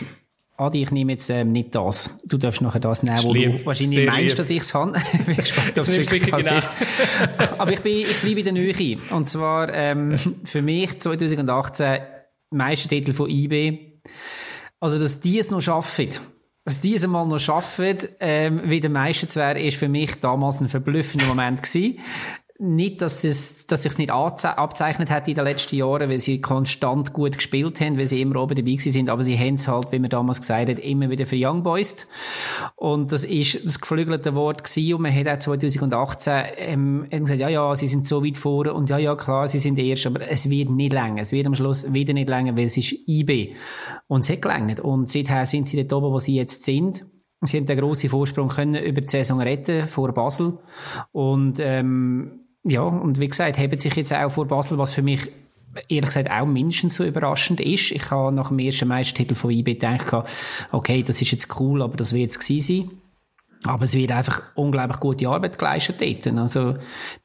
[0.58, 2.18] Adi, ich nehme jetzt ähm, nicht das.
[2.26, 4.36] Du darfst nachher das nehmen, wo lieb, du wahrscheinlich meinst, lieb.
[4.38, 4.94] dass ich es habe.
[5.14, 6.58] ich bin gespannt, ob es wirklich genau.
[6.58, 6.70] ist.
[7.58, 8.98] Aber ich, bin, ich bleibe in der Nähe.
[9.12, 12.00] Und zwar ähm, für mich 2018
[12.52, 14.00] Meistertitel von IB.
[14.80, 16.10] Also, dass die es noch schaffen,
[16.64, 20.62] dass die es mal noch schaffen, ähm, wieder Meister zu werden, ist für mich damals
[20.62, 22.00] ein verblüffender Moment gewesen
[22.58, 27.12] nicht, dass es, dass sich's nicht abzeichnet hat in den letzten Jahren, weil sie konstant
[27.12, 30.00] gut gespielt haben, weil sie immer oben dabei sind, aber sie haben es halt, wie
[30.00, 32.08] man damals gesagt hat, immer wieder für Young Boys.
[32.78, 37.50] Und das ist das geflügelte Wort gewesen und man hat auch 2018 ähm, gesagt, ja,
[37.50, 40.50] ja, sie sind so weit vorne und ja, ja, klar, sie sind erst, aber es
[40.50, 41.22] wird nicht länger.
[41.22, 43.56] Es wird am Schluss wieder nicht länger, weil es ist IB.
[44.08, 44.80] Und es hat gelangt.
[44.80, 47.06] Und seither sind sie dort oben, wo sie jetzt sind.
[47.42, 50.58] Sie haben den grossen Vorsprung können über die Saison retten vor Basel.
[51.12, 55.32] Und, ähm, ja, und wie gesagt, haben sich jetzt auch vor Basel, was für mich
[55.88, 57.92] ehrlich gesagt auch mindestens so überraschend ist.
[57.92, 60.26] Ich habe nach dem ersten Meistertitel von IB gedacht,
[60.72, 63.02] okay, das ist jetzt cool, aber das wird es gewesen sein.
[63.66, 66.38] Aber es wird einfach unglaublich gute Arbeit geleistet dort.
[66.38, 66.76] Also,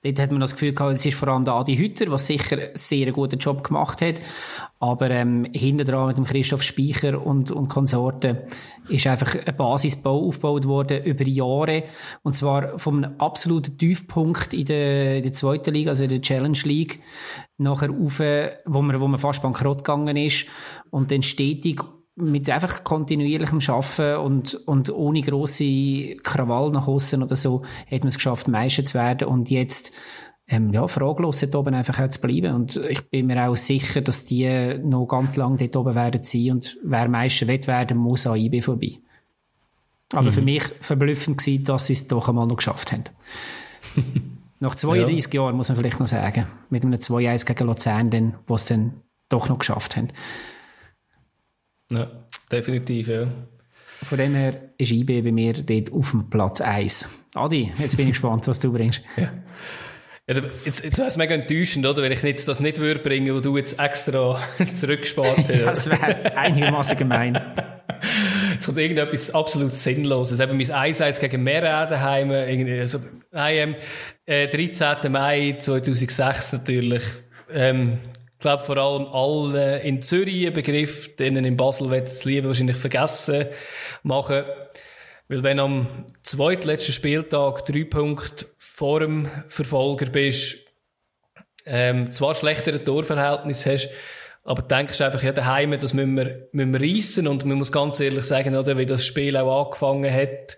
[0.03, 2.57] dort hat man das Gefühl gehabt, es ist vor allem der Adi Hütter, was sicher
[2.57, 4.17] einen sehr guten Job gemacht hat.
[4.79, 8.39] Aber, ähm, hinten dran mit dem Christoph Speicher und, und Konsorten
[8.89, 11.85] ist einfach ein Basisbau aufgebaut worden über Jahre.
[12.23, 16.59] Und zwar vom absoluten Tiefpunkt in der, in der zweiten Liga, also in der Challenge
[16.65, 17.01] League,
[17.59, 18.21] nachher rauf,
[18.65, 20.47] wo man, wo man fast bankrott gegangen ist.
[20.91, 21.83] Und dann stetig
[22.21, 28.09] mit einfach kontinuierlichem Schaffen und, und ohne grosse Krawall nach außen oder so, hat man
[28.09, 29.29] es geschafft, Meister zu werden.
[29.29, 29.93] Und jetzt
[30.49, 32.55] ähm, ja, fraglos dort oben einfach auch zu bleiben.
[32.55, 36.51] Und ich bin mir auch sicher, dass die noch ganz lange dort oben werden sein
[36.53, 38.99] und wer Meister wird werden, muss an IB vorbei.
[40.13, 40.33] Aber mhm.
[40.33, 43.05] für mich verblüffend gewesen, dass sie es doch einmal noch geschafft haben.
[44.59, 45.43] Nach 32 ja.
[45.43, 46.47] Jahren muss man vielleicht noch sagen.
[46.69, 48.93] Mit einem 2-1 gegen Luzern, dann, wo sie dann
[49.29, 50.09] doch noch geschafft haben.
[51.91, 52.11] Ja,
[52.51, 53.27] definitiv, ja.
[54.03, 57.09] Von dem her ist IB bei mir dort auf dem Platz 1.
[57.35, 59.03] Adi, jetzt bin ich gespannt, was du bringst.
[59.17, 59.31] Ja.
[60.27, 62.03] Ja, jetzt, jetzt wäre es mega enttäuschend, oder?
[62.03, 64.41] Wenn ich jetzt das nicht würde bringen, wo du jetzt extra
[64.73, 65.87] zurückgespart hast.
[65.89, 67.41] das wäre einigermaßen gemein.
[68.53, 70.39] Jetzt kommt irgendetwas absolut Sinnloses.
[70.39, 72.31] Eben mein 1-1 gegen Mera daheim.
[72.31, 73.01] Also,
[73.33, 73.75] nein,
[74.25, 75.11] äh, 13.
[75.11, 77.03] Mai 2006 natürlich.
[77.53, 77.99] Ähm,
[78.41, 82.49] ich glaube vor allem alle in Zürich ein Begriff, denen in Basel wird das Liebe
[82.49, 83.49] wahrscheinlich vergessen
[84.03, 84.45] machen.
[85.29, 90.67] Weil wenn am zweitletzten Spieltag drei Punkte vor dem Verfolger bist,
[91.67, 93.91] ähm, zwar schlechtere Torverhältnis hast,
[94.43, 97.29] aber denkst einfach, ja, daheim, das müssen wir, müssen wir reissen.
[97.29, 100.57] Und man muss ganz ehrlich sagen, oder, wie das Spiel auch angefangen hat,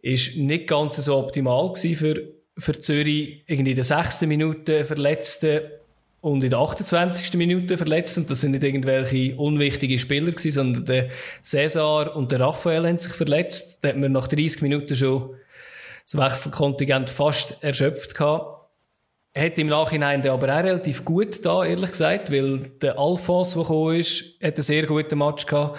[0.00, 2.28] ist nicht ganz so optimal gewesen für,
[2.58, 3.44] für Zürich.
[3.46, 5.81] Irgendwie in der sechsten Minute verletzte
[6.22, 7.34] und in der 28.
[7.34, 8.16] Minute verletzt.
[8.16, 11.08] Und das sind nicht irgendwelche unwichtige Spieler gewesen, sondern der
[11.42, 13.82] Cesar und der Raphael haben sich verletzt.
[13.82, 15.34] Da hat man nach 30 Minuten schon
[16.04, 18.70] das Wechselkontingent fast erschöpft gehabt.
[19.36, 23.96] Hat im Nachhinein aber auch relativ gut da, ehrlich gesagt, weil der Alphonse, der gekommen
[23.98, 25.78] ist, hat einen sehr guten Match gehabt.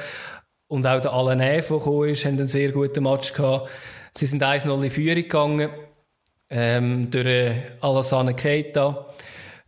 [0.68, 3.70] Und auch der Alain, der gekommen ist, hat einen sehr guten Match gehabt.
[4.14, 5.70] Sie sind 1-0 in Führung gegangen,
[6.50, 9.08] ähm, durch Alassane Keita.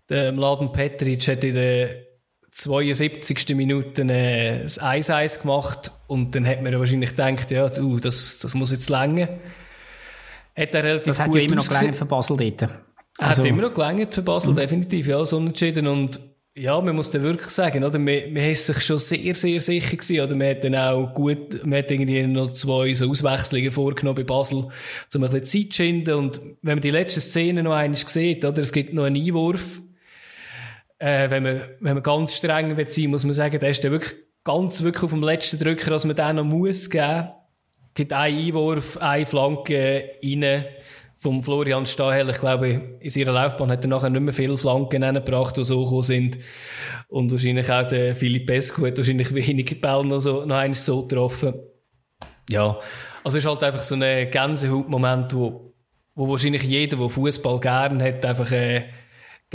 [0.09, 2.05] Der Mladen Petric hat in der
[2.51, 3.55] 72.
[3.55, 8.53] Minute äh, das 1-1 gemacht und dann hat man wahrscheinlich gedacht, ja, du, das, das
[8.53, 9.27] muss jetzt länger.
[10.55, 12.71] Hat er relativ das hat ja immer noch gelängert für Basel dort.
[13.17, 13.41] Also.
[13.41, 14.55] Hat immer noch gelängert für Basel, mhm.
[14.55, 16.19] definitiv, ja, so unentschieden und
[16.57, 17.99] ja, man muss dann wirklich sagen, oder?
[17.99, 20.35] Man, man ist sich schon sehr, sehr sicher gewesen, oder?
[20.35, 24.59] Man hat dann auch gut, man hat irgendwie noch zwei so Auswechslungen vorgenommen bei Basel,
[24.59, 24.71] um
[25.15, 26.13] ein bisschen Zeit zu schinden.
[26.13, 28.61] Und wenn man die letzte Szene noch einmal sieht, oder?
[28.61, 29.81] Es gibt noch einen Einwurf,
[30.99, 33.91] äh, wenn man, wenn man ganz streng will sein, muss man sagen, der ist dann
[33.91, 37.29] wirklich ganz wirklich auf dem letzten Drücker, dass man den noch muss geben.
[37.93, 40.65] Gibt einen Einwurf, eine Flanke rein
[41.17, 42.29] vom Florian Stahel.
[42.29, 45.83] Ich glaube, in ihrer Laufbahn hat er nachher nicht mehr viele Flanken gebracht, die so
[45.83, 46.37] gekommen sind.
[47.07, 51.07] Und wahrscheinlich auch der Philipp Pesco hat wahrscheinlich weniger Bälle noch, so, noch einmal so
[51.07, 51.53] getroffen.
[52.49, 52.77] Ja.
[53.23, 55.73] Also es ist halt einfach so ein Gänsehautmoment, wo,
[56.13, 58.83] wo wahrscheinlich jeder, der Fußball gern hat, einfach, äh,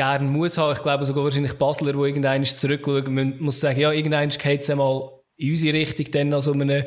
[0.00, 0.72] gerne muss haben.
[0.72, 5.10] Ich glaube sogar wahrscheinlich Basler, wo irgendeiner zurückschauen muss sagen, ja, irgendeiner geht es einmal
[5.36, 6.84] in unsere Richtung dann an so einem,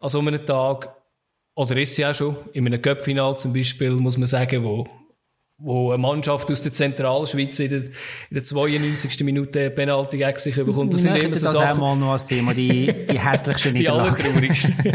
[0.00, 0.96] an so einem Tag.
[1.54, 2.36] Oder ist sie auch schon.
[2.52, 4.84] In einem Cup-Final zum Beispiel, muss man sagen, wo,
[5.58, 7.92] wo eine Mannschaft aus der Zentralschweiz in der, in
[8.30, 9.22] der 92.
[9.22, 10.92] Minute Penalty gegen sich bekommt.
[10.92, 11.70] Das sind immer so das Sachen.
[11.70, 14.74] auch mal noch als Thema, die, die hässlichsten Die allertraurigsten.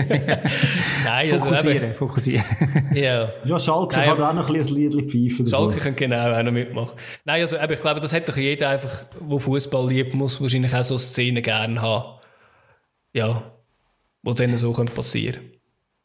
[1.05, 2.43] Nein, also fokussieren, eben, fokussieren.
[2.93, 3.31] ja.
[3.45, 5.47] ja, Schalke Nein, kann auch noch ein bisschen ein Liedchen pfeifen.
[5.47, 6.97] Schalke kann genau auch noch mitmachen.
[7.23, 10.75] Nein, also eben, ich glaube, das hat doch jeder einfach, der Fußball liebt, muss wahrscheinlich
[10.75, 12.19] auch so Szenen gerne haben.
[13.13, 13.53] Ja,
[14.23, 15.58] wo dann so passieren können.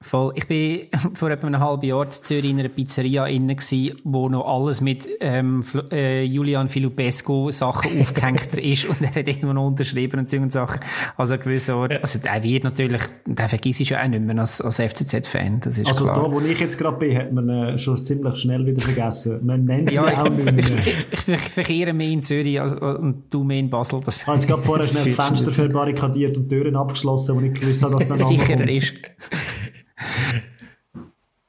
[0.05, 0.33] Voll.
[0.35, 0.83] Ich bin
[1.15, 4.83] vor etwa einem halben Jahr in Zürich in einer Pizzeria inne gsi, wo noch alles
[4.83, 10.29] mit ähm, äh, Julian Filupescu Sachen aufgehängt ist und er hat immer noch unterschrieben und
[10.29, 10.81] so und Sachen.
[11.17, 11.93] Also gewisse Ort.
[11.93, 12.01] Ja.
[12.01, 15.61] Also der wird natürlich, der vergisst ich ja auch nicht mehr als, als FCZ-Fan.
[15.61, 16.23] Das ist also klar.
[16.23, 19.41] da, wo ich jetzt gerade bin, hat man äh, schon ziemlich schnell wieder vergessen.
[19.43, 20.59] Man nennt ja, ihn auch nicht mehr.
[20.59, 24.01] Ich, ich, ich, verkehre mehr in Zürich als, und du mehr in Basel.
[24.05, 27.97] Das ich habe gerade vorher schnell Fenster verbarrikadiert und Türen abgeschlossen, wo ich gewusst habe,
[27.97, 28.97] dass dann Sicherer ist.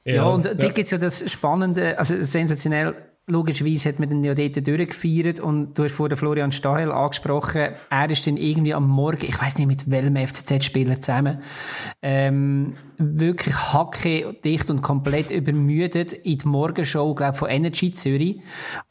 [0.04, 0.54] Ja, ja, und ja.
[0.54, 2.94] da gibt es ja das Spannende, also sensationell,
[3.28, 8.10] logischerweise hat man den ja dort durchgefeiert und du hast vor Florian Stahel angesprochen, er
[8.10, 11.42] ist dann irgendwie am Morgen, ich weiß nicht mit welchem FCZ-Spieler zusammen,
[12.02, 18.40] ähm, wirklich hacke, dicht und komplett übermüdet in die Morgenshow, glaube von Energy Zürich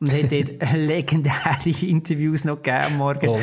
[0.01, 3.29] und hat dort legendäre Interviews noch gegeben am Morgen.
[3.29, 3.39] Oh.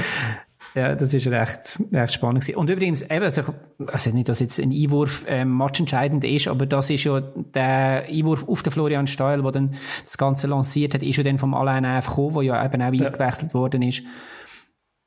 [0.74, 2.56] Ja, das ist recht, recht spannend gewesen.
[2.56, 3.42] Und übrigens, eben, also,
[3.86, 8.48] also nicht, dass jetzt ein Einwurf ähm, matchentscheidend ist, aber das ist ja der Einwurf
[8.48, 11.84] auf den Florian Steil, der dann das Ganze lanciert hat, ist ja dann vom Alain
[11.84, 12.08] F.
[12.08, 13.06] gekommen, der ja eben auch ja.
[13.06, 14.02] eingewechselt worden ist.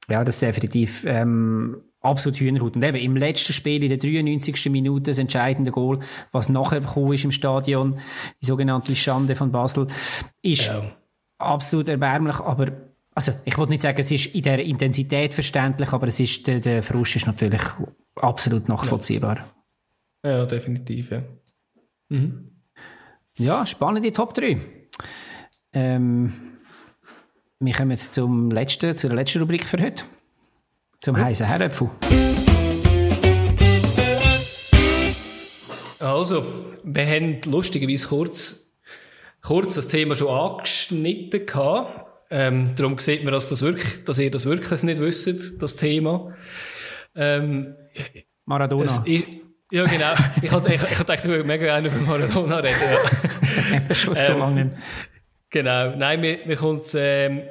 [0.07, 2.75] Ja, das ist definitiv ähm, absolut Hühnerhut.
[2.75, 4.69] Und eben im letzten Spiel, in der 93.
[4.69, 5.99] Minute, das entscheidende Goal,
[6.31, 7.97] was nachher gekommen ist im Stadion,
[8.41, 9.87] die sogenannte Schande von Basel,
[10.43, 10.83] ist ja.
[11.39, 12.67] absolut erbärmlich, aber
[13.15, 16.59] also ich wollte nicht sagen, es ist in der Intensität verständlich, aber es ist, der,
[16.59, 17.61] der Frust ist natürlich
[18.15, 19.53] absolut nachvollziehbar.
[20.23, 21.23] Ja, ja definitiv, ja.
[22.09, 22.51] Mhm.
[23.37, 24.59] Ja, spannende Top 3.
[25.71, 26.33] Ähm,
[27.59, 30.03] wir kommen zum letzten, zu der letzten Rubrik für heute.
[30.97, 31.89] Zum heißen Herröpfel.
[35.99, 36.45] Also,
[36.83, 38.71] wir haben lustigerweise kurz,
[39.41, 42.04] kurz das Thema schon angeschnitten gehabt.
[42.29, 46.33] Ähm, darum sieht man, dass, das wirklich, dass ihr das wirklich nicht wisst, das Thema.
[47.15, 47.75] Ähm,
[48.45, 48.83] Maradona.
[48.83, 49.07] Ist,
[49.71, 50.13] ja, genau.
[50.41, 52.75] ich hatte ich, ich gedacht, ich würde mega gerne über Maradona reden.
[53.87, 53.95] Ja.
[53.95, 54.77] schon so ähm, lange nicht.
[55.49, 55.95] Genau.
[55.95, 57.41] Nein, mir, mir kommt, ähm,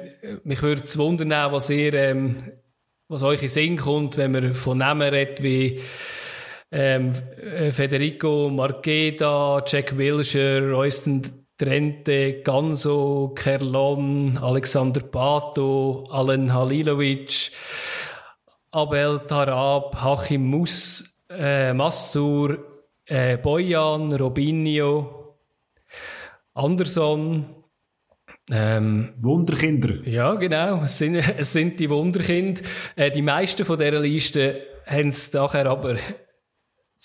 [0.43, 2.51] mich würde es wundern, was ihr, ähm,
[3.07, 5.81] was euch in Sinn kommt, wenn man von Namen redet wie
[6.71, 7.13] ähm,
[7.71, 17.51] Federico Marqueda, Jack Wilshere, Royston Trente, Ganso, Kerlon, Alexander Pato, Alan Halilovic,
[18.71, 25.37] Abel Tarab, Hachim Mus, äh, Mastur, äh, Bojan, Robinho,
[26.53, 27.45] Anderson,
[28.51, 30.07] ähm, Wunderkinder.
[30.07, 30.83] Ja, genau.
[30.83, 32.61] Es sind, es sind die Wunderkinder.
[32.95, 35.95] Äh, die meisten von dieser Liste haben es nachher aber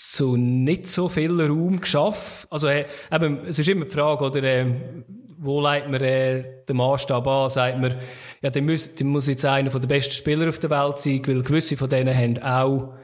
[0.00, 2.48] zu nicht so viel Raum geschafft.
[2.50, 4.66] Also, äh, eben, es ist immer die Frage, oder, äh,
[5.38, 7.50] wo leitet man äh, den Maßstab an?
[7.50, 7.96] Sagt man,
[8.40, 11.42] ja, der muss, der muss jetzt einer der besten Spieler auf der Welt sein, weil
[11.42, 12.94] gewisse von denen haben auch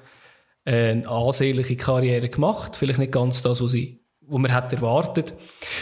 [0.64, 2.76] äh, eine ansehnliche Karriere gemacht.
[2.76, 5.34] Vielleicht nicht ganz das, was sie wo man hat erwartet.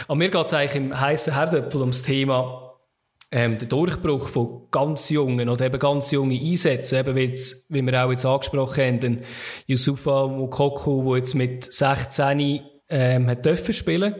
[0.07, 2.64] Aber mir geht es eigentlich im heißen Herdöpfel ums Thema
[3.31, 7.81] ähm, der Durchbruch von ganz jungen oder eben ganz jungen Einsätzen, eben wie, jetzt, wie
[7.81, 9.23] wir auch jetzt angesprochen haben, den
[9.67, 14.15] Yusufa Mukoko, der jetzt mit 16 ähm, hat dürfen spielen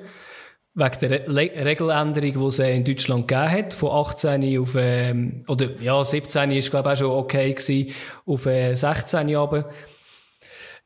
[0.78, 5.80] wegen der Re Regeländerung, die es in Deutschland gegeben hat, von 18 auf, ähm, oder
[5.82, 7.94] ja, 17 ist glaube ich auch schon okay gewesen,
[8.26, 9.70] auf äh, 16 runter.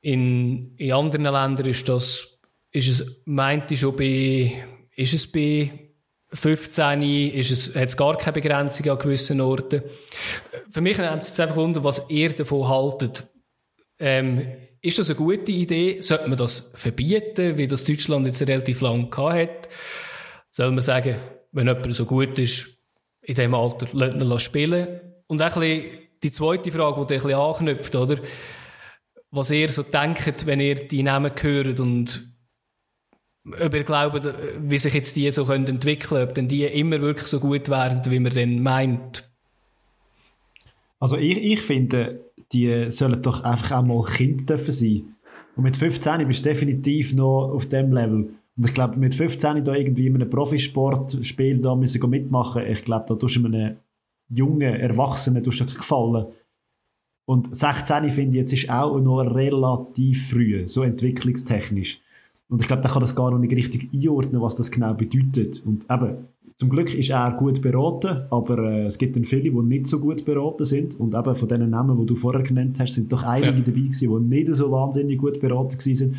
[0.01, 2.39] In, in anderen Ländern ist das
[2.71, 4.63] ist es, meint ich schon bei,
[4.95, 5.88] ist es bei
[6.31, 9.81] 15, ist es, hat es gar keine Begrenzung an gewissen Orten.
[10.69, 13.27] Für mich nimmt es jetzt einfach unter, was ihr davon haltet.
[13.97, 14.45] Ähm,
[14.81, 15.99] ist das eine gute Idee?
[16.01, 19.69] Sollte man das verbieten, wie das Deutschland jetzt relativ lang gehabt hat?
[20.51, 21.15] Soll man sagen,
[21.51, 22.79] wenn jemand so gut ist,
[23.21, 24.87] in diesem Alter, lässt man spielen?
[25.27, 28.17] Und ein bisschen die zweite Frage, die ein bisschen anknüpft, oder?
[29.31, 32.28] Was ihr so denkt, wenn ihr die Namen hört und
[33.45, 34.27] ob ihr glaubt,
[34.59, 38.01] wie sich jetzt die so können entwickeln ob denn die immer wirklich so gut werden,
[38.11, 39.29] wie man denn meint.
[40.99, 45.15] Also ich, ich finde, die sollen doch einfach auch mal Kind dürfen sein.
[45.55, 48.29] Und mit 15 bist du definitiv noch auf dem Level.
[48.57, 53.05] Und ich glaube, mit 15 da irgendwie in einem Profisportspiel da müssen mitmachen, ich glaube,
[53.07, 53.77] da tust du einem
[54.29, 56.27] jungen Erwachsenen tust du gefallen.
[57.25, 62.01] Und 16 finde ich jetzt ist auch noch relativ früh, so entwicklungstechnisch.
[62.49, 65.61] Und ich glaube, der kann das gar noch nicht richtig einordnen, was das genau bedeutet.
[65.65, 66.17] Und eben,
[66.57, 69.99] zum Glück ist er gut beraten, aber äh, es gibt dann viele, die nicht so
[69.99, 70.99] gut beraten sind.
[70.99, 73.59] Und eben von den Namen, die du vorher genannt hast, sind doch einige ja.
[73.59, 76.15] dabei gewesen, die nicht so wahnsinnig gut beraten sind.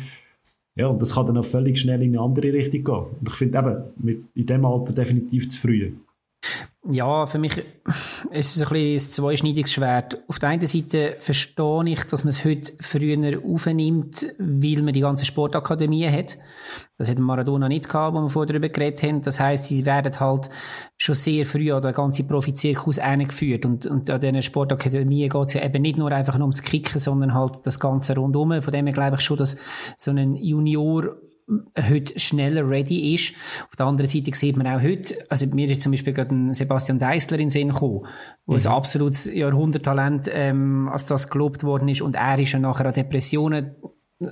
[0.75, 3.05] Ja, und das kann dann auch völlig schnell in eine andere Richtung gehen.
[3.19, 5.91] Und ich finde eben, mit, in diesem Alter definitiv zu früh.
[6.89, 7.63] Ja, für mich
[8.31, 10.19] ist es ein ein zweischneidiges Schwert.
[10.27, 15.01] Auf der einen Seite verstehe ich, dass man es heute früher aufnimmt, weil man die
[15.01, 16.39] ganze Sportakademie hat.
[16.97, 19.21] Das hat Maradona nicht gehabt, wo wir vorher darüber geredet haben.
[19.21, 20.49] Das heisst, sie werden halt
[20.97, 23.63] schon sehr früh an den ganzen Profizirkus eingeführt.
[23.63, 26.97] Und, und an diesen Sportakademien geht es ja eben nicht nur einfach nur ums Kicken,
[26.97, 28.59] sondern halt das Ganze rundum.
[28.59, 29.55] Von dem her glaube ich schon, dass
[29.97, 31.15] so ein Junior
[31.77, 33.33] heute schneller ready ist.
[33.67, 36.53] Auf der anderen Seite sieht man auch heute, also mir ist zum Beispiel gerade ein
[36.53, 38.05] Sebastian Deisler in den Sinn gekommen,
[38.45, 38.59] wo mhm.
[38.59, 42.93] ein absolutes Jahrhunderttalent ähm, als das gelobt worden ist und er ist ja nachher an
[42.93, 43.75] Depressionen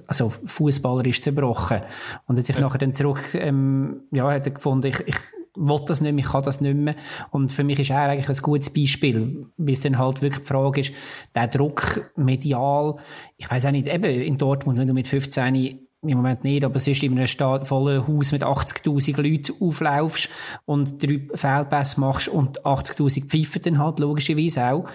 [0.05, 1.81] also Fußballer ist zerbrochen
[2.27, 2.61] und hat sich ja.
[2.61, 5.15] nachher dann zurück ähm, ja hat er gefunden ich, ich
[5.59, 6.95] will das nicht mehr, ich kann das nicht mehr.
[7.31, 10.47] Und für mich ist er eigentlich ein gutes Beispiel, wie es dann halt wirklich die
[10.47, 10.93] Frage ist,
[11.35, 12.95] der Druck medial,
[13.37, 16.77] ich weiß auch nicht, eben in Dortmund, wenn du mit 15 im Moment nicht, aber
[16.77, 20.29] es ist in einem Stadt, vollen Haus mit 80.000 Leuten auflaufst
[20.65, 24.85] und drei Feldpässe machst und 80.000 pfeifen dann halt logischerweise auch.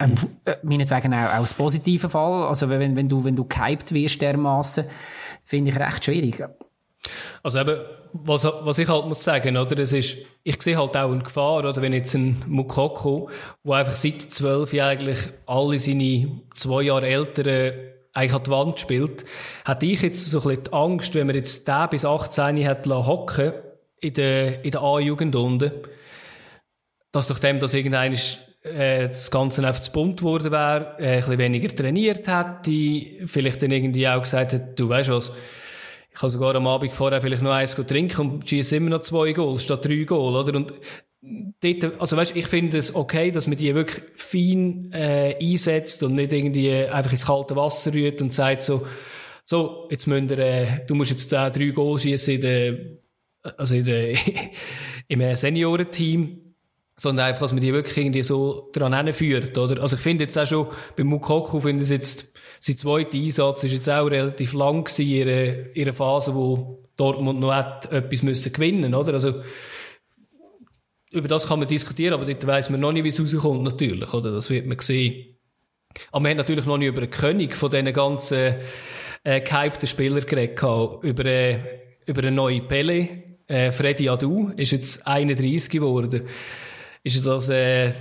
[0.00, 0.16] Ähm, mhm.
[0.44, 2.48] äh, meinetwegen auch, auch das positive Fall.
[2.48, 4.84] Also wenn, wenn du, wenn du gehypt wirst dermaßen,
[5.44, 6.42] finde ich recht schwierig.
[7.42, 7.80] Also eben,
[8.14, 11.58] was, was ich halt muss sagen, oder, das ist, ich sehe halt auch eine Gefahr,
[11.58, 13.28] oder, wenn jetzt ein Mukoko,
[13.62, 19.24] der einfach seit zwölf eigentlich alle seine zwei Jahre älteren eigentlich an die Wand spielt,
[19.64, 22.86] hatte ich jetzt so ein bisschen die Angst, wenn man jetzt den bis 18 hat
[22.86, 23.52] hocken
[24.00, 25.72] in der, in der A-Jugend unten,
[27.12, 28.16] dass durch dem, dass irgendein
[28.62, 33.62] äh, das Ganze einfach zu bunt geworden wäre, äh, ein bisschen weniger trainiert hätte, vielleicht
[33.62, 35.32] dann irgendwie auch gesagt hat, du weißt was,
[36.12, 39.32] ich kann sogar am Abend vorher vielleicht noch eins trinken und schieße immer noch zwei
[39.32, 40.56] Goals statt drei Goal, oder?
[40.56, 40.72] Und
[41.60, 46.14] dort, also weißt, ich finde es okay, dass man die wirklich fein äh, einsetzt und
[46.14, 48.86] nicht irgendwie einfach ins kalte Wasser rührt und sagt so,
[49.44, 52.78] so, jetzt müssen wir, äh, du musst jetzt da drei Goals schießen in der,
[53.56, 54.16] also in der,
[55.08, 56.40] im Seniorenteam
[56.96, 59.82] sondern einfach, dass man die wirklich irgendwie so dran führt, oder?
[59.82, 63.72] Also ich finde jetzt auch schon, beim Mukoko finde ich jetzt, sein zweiter Einsatz ist
[63.72, 68.94] jetzt auch relativ lang gewesen, in ihrer Phase, wo Dortmund noch hat etwas müssen gewinnen,
[68.94, 69.14] oder?
[69.14, 69.42] Also,
[71.14, 74.12] über das kann man diskutieren, aber dort weiss man noch nicht, wie es rauskommt, natürlich,
[74.12, 74.32] oder?
[74.32, 75.36] Das wird man sehen.
[76.10, 78.56] Aber man hat natürlich noch nicht über den König von diesen ganzen,
[79.22, 80.60] äh, gehypten Spielern geredet,
[81.02, 81.58] über, äh,
[82.06, 83.08] über einen neuen Pele,
[83.46, 86.22] äh, Freddy Adu, ist jetzt 31 geworden
[87.06, 87.92] ist das, äh,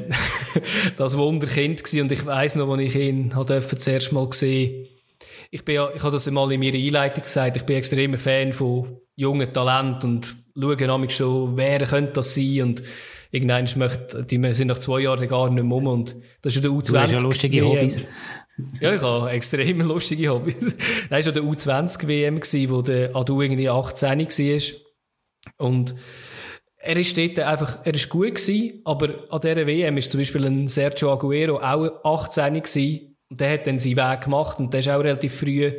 [0.96, 2.04] das Wunderkind gewesen.
[2.04, 4.88] Und ich weiss noch, als ich ihn hat das Mal gesehen
[5.54, 8.54] ich bin ja, ich habe das mal in meiner Einleitung gesagt, ich bin extremer Fan
[8.54, 12.84] von jungen Talenten und schaue nämlich schon, wer könnte das sein und
[13.32, 16.70] irgendwann möchte, die sind nach zwei Jahren gar nicht mehr um und das ist ja
[16.70, 16.92] der U20.
[16.92, 17.70] Du hast ja lustige WM.
[17.70, 18.02] Hobbys.
[18.80, 20.78] Ja, ich habe extrem lustige Hobbys.
[21.10, 24.62] Das war ja der U20-WM, wo der Adu irgendwie 18 war.
[25.58, 25.96] Und
[26.78, 30.46] er ist dort einfach, er ist gut gewesen, aber an dieser WM ist zum Beispiel
[30.46, 33.18] ein Sergio Aguero auch 18 gewesen.
[33.30, 35.72] Und der hat dann seinen Weg gemacht und der ist auch relativ früh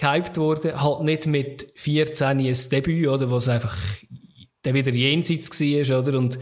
[0.00, 0.80] gehypt worden.
[0.80, 3.76] Halt nicht mit 14 ein Debüt, oder, was einfach,
[4.64, 6.18] der wieder jenseits war, oder?
[6.18, 6.38] Und,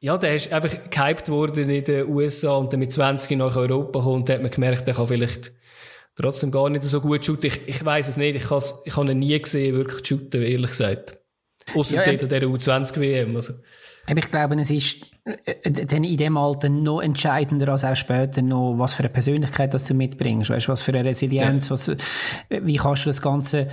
[0.00, 4.00] ja, der ist einfach gehypt worden in den USA und dann mit 20 nach Europa
[4.00, 5.52] gekommen und da hat man gemerkt, der kann vielleicht
[6.16, 7.46] trotzdem gar nicht so gut shooten.
[7.46, 8.44] Ich, ich weiß es nicht, ich,
[8.84, 11.18] ich habe ihn nie gesehen, wirklich shooten, ehrlich gesagt.
[11.74, 13.34] Außer ja, dort der U20-WM.
[13.34, 13.54] Also.
[14.14, 18.92] Ich glaube, es ist dann in dem Alter noch entscheidender als auch später noch, was
[18.92, 21.72] für eine Persönlichkeit das du mitbringst, weißt, was für eine Resilienz, ja.
[21.72, 21.92] was,
[22.50, 23.68] wie kannst du das Ganze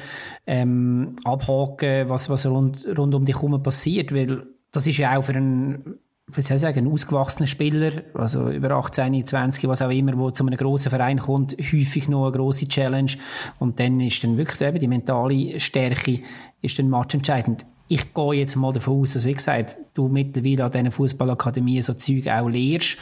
[0.47, 5.23] ähm, abhaken, was, was rund, rund um dich herum passiert, weil das ist ja auch
[5.23, 5.99] für einen
[6.33, 10.45] soll ich sagen, ein ausgewachsener Spieler, also über 18, 20, was auch immer, wo zu
[10.45, 13.11] einem grossen Verein kommt, häufig noch eine grosse Challenge.
[13.59, 16.21] Und dann ist dann wirklich eben die mentale Stärke
[16.61, 20.71] ist dann matchentscheidend ich gehe jetzt mal davon aus, dass, wie gesagt, du mittlerweile an
[20.71, 22.97] diesen Fußballakademien so Zeug auch lehrst.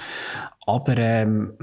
[0.66, 1.54] Aber, ähm,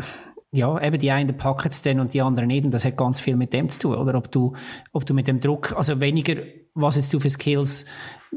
[0.53, 2.64] ja, eben die einen packen es dann und die anderen nicht.
[2.64, 3.97] Und das hat ganz viel mit dem zu tun.
[3.97, 4.55] Oder ob du,
[4.93, 6.37] ob du mit dem Druck, also weniger,
[6.74, 7.87] was jetzt du für Skills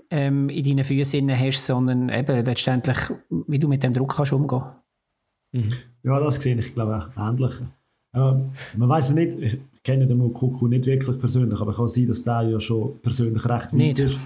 [0.09, 2.97] ähm, in deinen Füßen hast, sondern eben letztendlich,
[3.29, 4.63] wie du mit dem Druck kannst umgehen.
[5.51, 5.73] Mhm.
[6.01, 7.53] Ja, das sehe ich, glaube ich, ähnlich.
[8.13, 8.33] Äh,
[8.75, 12.07] man weiß ja nicht, ich kenne den Mokoko nicht wirklich persönlich, aber es kann sein,
[12.07, 14.19] dass der ja schon persönlich recht weit ist.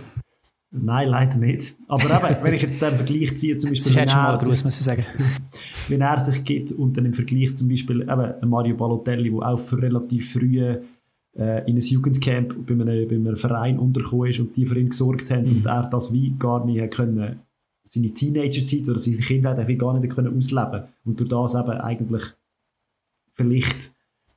[0.76, 1.76] Nein, leider nicht.
[1.88, 3.94] Aber eben, wenn ich jetzt den Vergleich ziehe, zum Beispiel.
[3.94, 5.06] Das ist mal Gruß, muss ich sagen.
[5.88, 9.60] wenn er sich gibt und dann im Vergleich zum Beispiel eben Mario Balotelli, der auch
[9.60, 14.56] für relativ früh äh, in ein Jugendcamp bei einem, bei einem Verein untergekommen ist und
[14.56, 15.58] die für ihn gesorgt haben mhm.
[15.58, 17.40] und er das wie gar nicht können,
[17.84, 22.24] seine Teenagerzeit oder seine Kindheit wie gar nicht können ausleben und durch das eben eigentlich
[23.34, 23.92] vielleicht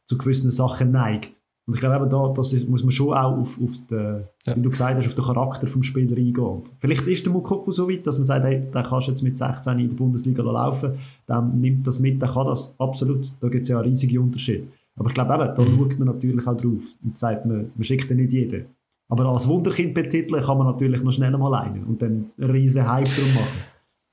[0.05, 1.31] zu gewissen Sachen neigt.
[1.67, 4.57] Und ich glaube, eben da das ist, muss man schon auch auf, auf den, ja.
[4.57, 6.63] wie du gesagt hast, auf den Charakter des Spielers eingehen.
[6.79, 9.79] Vielleicht ist der Mukoko so weit, dass man sagt, hey, der kannst jetzt mit 16
[9.79, 10.93] in der Bundesliga laufen,
[11.27, 13.33] dann nimmt das mit, der kann das absolut.
[13.41, 14.69] Da gibt es ja riesige Unterschiede.
[14.97, 15.79] Aber ich glaube eben, da mhm.
[15.79, 18.67] schaut man natürlich auch drauf und sagt, man, man schickt ja nicht jeden.
[19.09, 22.89] Aber als Wunderkind betiteln kann man natürlich noch schnell mal einen und dann einen riesen
[22.89, 23.65] Hype drum machen.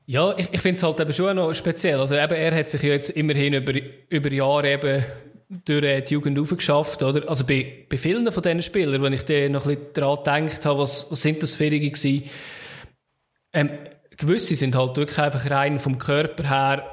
[0.05, 1.99] Ja, ich, ich finde es halt eben schon noch speziell.
[1.99, 3.73] Also eben, er hat sich ja jetzt immerhin über,
[4.09, 5.03] über Jahre eben
[5.65, 7.27] durch äh, die Jugend aufgeschafft, oder?
[7.29, 10.65] Also bei, bei vielen von diesen Spielern, wenn ich da noch ein bisschen daran gedacht
[10.65, 12.23] habe, was, was sind das für gewesen,
[13.53, 13.69] ähm,
[14.17, 16.83] gewisse sind halt wirklich einfach rein vom Körper her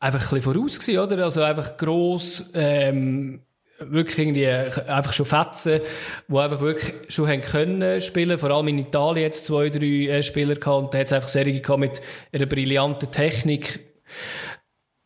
[0.00, 1.24] einfach ein bisschen voraus gewesen, oder?
[1.24, 3.40] Also einfach gross, ähm,
[3.78, 5.80] wirklich irgendwie einfach schon Fetzen,
[6.28, 8.38] die einfach wirklich schon haben können spielen.
[8.38, 11.28] Vor allem in Italien jetzt zwei, drei äh, Spieler gehabt und da hat es einfach
[11.28, 12.02] Serie gehabt mit
[12.32, 13.80] einer brillanten Technik.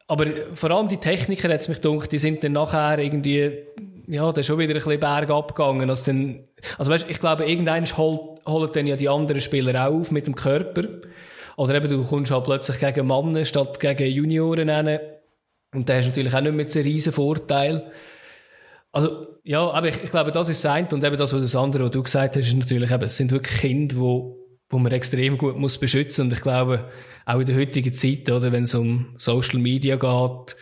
[0.07, 3.65] Aber vor allem die Techniker, hat mich gedacht, die sind dann nachher irgendwie,
[4.07, 5.89] ja, dann schon wieder ein bisschen bergab gegangen.
[5.89, 6.45] Also, dann,
[6.77, 10.27] also weißt, ich glaube, irgendwann holt, holen dann ja die anderen Spieler auch auf mit
[10.27, 10.85] dem Körper.
[11.57, 14.99] Oder eben, du kommst halt plötzlich gegen Männer statt gegen Junioren hin.
[15.73, 17.91] Und da hast du natürlich auch nicht mehr so einen riesen Vorteil.
[18.93, 21.85] Also, ja, aber ich, ich glaube, das ist sein Und eben das, was das andere,
[21.85, 25.39] was du gesagt hast, ist natürlich eben, es sind wirklich Kinder, die wo man extrem
[25.39, 26.27] gut muss beschützen.
[26.27, 26.91] Und ich glaube
[27.27, 30.57] auch in der heutigen Zeit oder wenn es um Social Media geht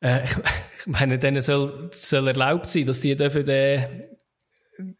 [0.00, 3.84] äh, ich, ich, meine denen soll, soll erlaubt sein dass die dürfen äh,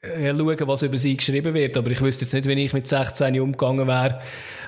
[0.00, 1.76] äh, schauen was über sie geschrieben wird.
[1.76, 4.20] Aber ich wüsste jetzt nicht wenn ich mit 16 umgegangen wäre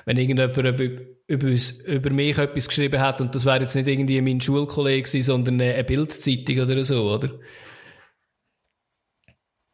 [0.05, 0.95] wenn irgendjemand über,
[1.27, 1.47] über,
[1.85, 3.21] über mich etwas geschrieben hat.
[3.21, 7.29] Und das wäre jetzt nicht irgendwie mein Schulkollege sondern eine Bildzeitung oder so oder?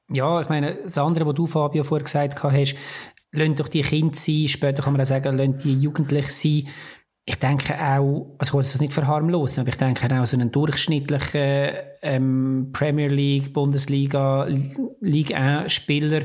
[0.09, 2.75] Ja, ich meine, das andere, was du, Fabio, vorher gesagt hast,
[3.31, 6.67] lasst doch die Kinder sein, später kann man auch sagen, lasst die Jugendlichen sein.
[7.29, 10.49] Ich denke auch, also ich will das nicht verharmlosen, aber ich denke auch, so einen
[10.49, 14.47] durchschnittlichen ähm, Premier League, Bundesliga,
[15.01, 16.21] Liga 1 Spieler,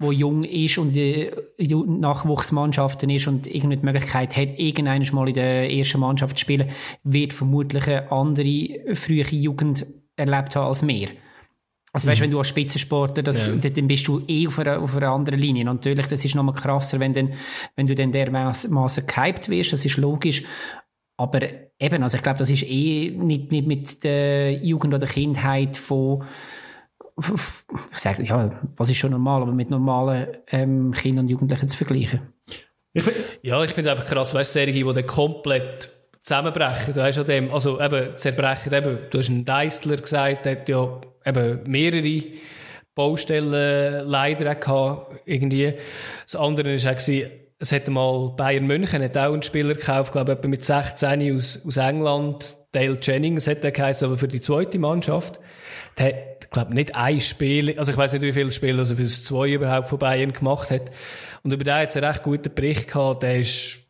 [0.00, 5.34] der jung ist und in Nachwuchsmannschaften ist und irgendwie die Möglichkeit hat, irgendwann mal in
[5.34, 6.70] der ersten Mannschaft zu spielen,
[7.02, 9.86] wird vermutlich eine andere frühe Jugend
[10.16, 11.08] erlebt haben als mehr.
[11.94, 12.24] Also weißt, mhm.
[12.24, 13.70] wenn du als Spitzensportler, das, ja.
[13.70, 15.64] dann bist du eh auf einer, auf einer anderen Linie.
[15.64, 17.34] natürlich, das ist nochmal krasser, wenn, dann,
[17.76, 20.42] wenn du dann dermaßen gehypt wirst, das ist logisch.
[21.16, 21.40] Aber
[21.78, 26.24] eben, also ich glaube, das ist eh nicht, nicht mit der Jugend oder Kindheit von,
[27.16, 31.76] ich sage, ja, was ist schon normal, aber mit normalen ähm, Kindern und Jugendlichen zu
[31.76, 32.22] vergleichen.
[33.42, 35.90] Ja, ich finde einfach krass, weißt du, Serien, die dann komplett
[36.22, 36.94] zusammenbrechen.
[36.94, 40.68] Du hast ja dem, also eben, zerbrechen, eben, du hast einen Deisler gesagt, der hat
[40.68, 42.22] ja eben mehrere
[42.94, 45.74] Baustellen leider gehabt, irgendwie.
[46.24, 50.38] Das andere war auch, es hätte mal Bayern München hat auch einen Spieler gekauft, glaube
[50.40, 54.78] ich, mit 16 aus, aus England, Dale Jennings hat er geheißen, aber für die zweite
[54.78, 55.38] Mannschaft.
[55.96, 59.04] Der hat, glaube nicht ein Spiel, also ich weiß nicht, wie viele Spiele also für
[59.04, 60.90] das zwei überhaupt von Bayern gemacht hat.
[61.44, 63.84] Und über den hat es einen recht guten Bericht gehabt, der ist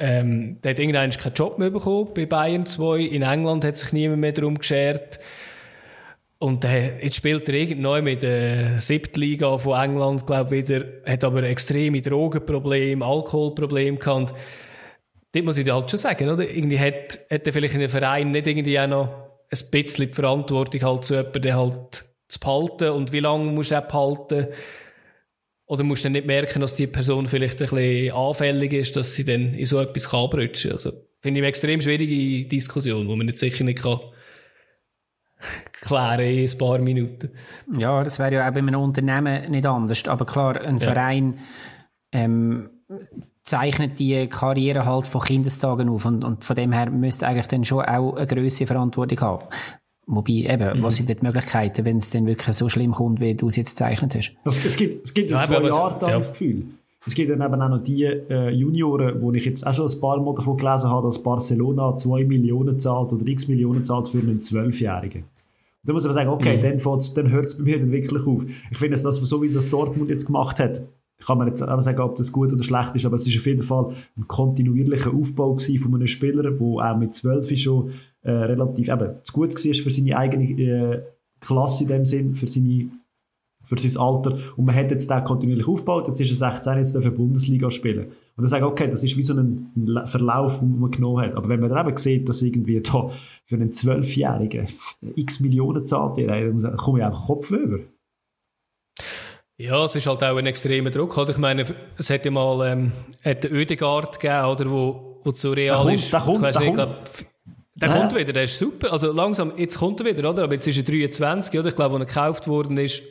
[0.00, 3.00] ähm, der hat irgendwann keinen Job mehr bekommen bei Bayern 2.
[3.00, 5.18] In England hat sich niemand mehr darum geschert.
[6.40, 11.24] Und äh, jetzt spielt er irgendwann mit der siebten Liga von England, glaube wieder, hat
[11.24, 14.32] aber extreme Drogenprobleme, Alkoholprobleme gehabt.
[15.32, 16.48] Das muss ich dir halt schon sagen, oder?
[16.48, 19.08] Irgendwie hat, hat er vielleicht in einem Verein nicht irgendwie auch noch
[19.50, 23.78] ein bisschen die Verantwortung halt zu jemandem, halt zu behalten und wie lange musst du
[23.78, 24.48] auch behalten?
[25.66, 29.24] Oder musst du nicht merken, dass die Person vielleicht ein bisschen anfällig ist, dass sie
[29.24, 30.76] dann in so etwas abrutschen kann?
[30.78, 34.00] Also, finde ich eine extrem schwierige Diskussion, die man nicht sicher nicht kann
[35.80, 37.30] klären in ein paar Minuten.
[37.78, 40.06] Ja, das wäre ja auch bei einem Unternehmen nicht anders.
[40.08, 40.92] Aber klar, ein ja.
[40.92, 41.38] Verein
[42.12, 42.70] ähm,
[43.42, 47.64] zeichnet die Karriere halt von Kindestagen auf und, und von dem her müsste eigentlich dann
[47.64, 49.44] schon auch eine größere Verantwortung haben.
[50.06, 50.82] Wobei, eben, mhm.
[50.82, 53.78] was sind die Möglichkeiten, wenn es dann wirklich so schlimm kommt, wie du es jetzt
[53.78, 54.34] gezeichnet hast?
[54.44, 56.18] Es, es gibt, es gibt ja, in zwei Jahren ja.
[56.18, 56.64] das Gefühl.
[57.06, 60.00] Es gibt dann eben auch noch die äh, Junioren, wo ich jetzt auch schon ein
[60.00, 64.18] paar Mal davon gelesen habe, dass Barcelona 2 Millionen zahlt oder x Millionen zahlt für
[64.18, 65.24] einen Zwölfjährigen.
[65.88, 66.80] Da muss man sagen, okay, mhm.
[66.82, 68.42] dann, dann hört es bei mir dann wirklich auf.
[68.70, 70.82] Ich finde, dass so wie das Dortmund jetzt gemacht hat,
[71.24, 73.46] kann man jetzt auch sagen, ob das gut oder schlecht ist, aber es ist auf
[73.46, 78.88] jeden Fall ein kontinuierlicher Aufbau von einem Spieler, der auch mit 12 schon äh, relativ
[78.88, 81.02] eben, zu gut war für seine eigene äh,
[81.40, 82.90] Klasse in dem Sinn, für seine
[83.64, 84.38] für sein Alter.
[84.56, 86.06] Und man hat jetzt den kontinuierlich aufgebaut.
[86.08, 88.12] Jetzt ist er 16, jetzt darf er Bundesliga spielen.
[88.38, 89.72] Und dann sage ich, okay, das ist wie so ein
[90.06, 91.34] Verlauf, den man genommen hat.
[91.34, 93.10] Aber wenn man dann eben sieht, dass irgendwie da
[93.46, 94.68] für einen Zwölfjährigen
[95.16, 97.80] x Millionen zahlt dann komme ich einfach Kopf über.
[99.56, 101.18] Ja, es ist halt auch ein extremer Druck.
[101.18, 101.30] Oder?
[101.30, 101.64] Ich meine,
[101.96, 102.92] es hätte mal ähm,
[103.24, 106.12] hat Ödegard gegeben, oder, wo, wo zu real der ist.
[106.12, 106.74] Der kommt, der kommt.
[106.74, 106.94] Glaub,
[107.74, 108.92] der kommt wieder, der ist super.
[108.92, 110.44] Also langsam, jetzt kommt er wieder, oder?
[110.44, 111.70] Aber jetzt ist er 23, oder?
[111.70, 113.02] Ich glaube, als er gekauft worden ist,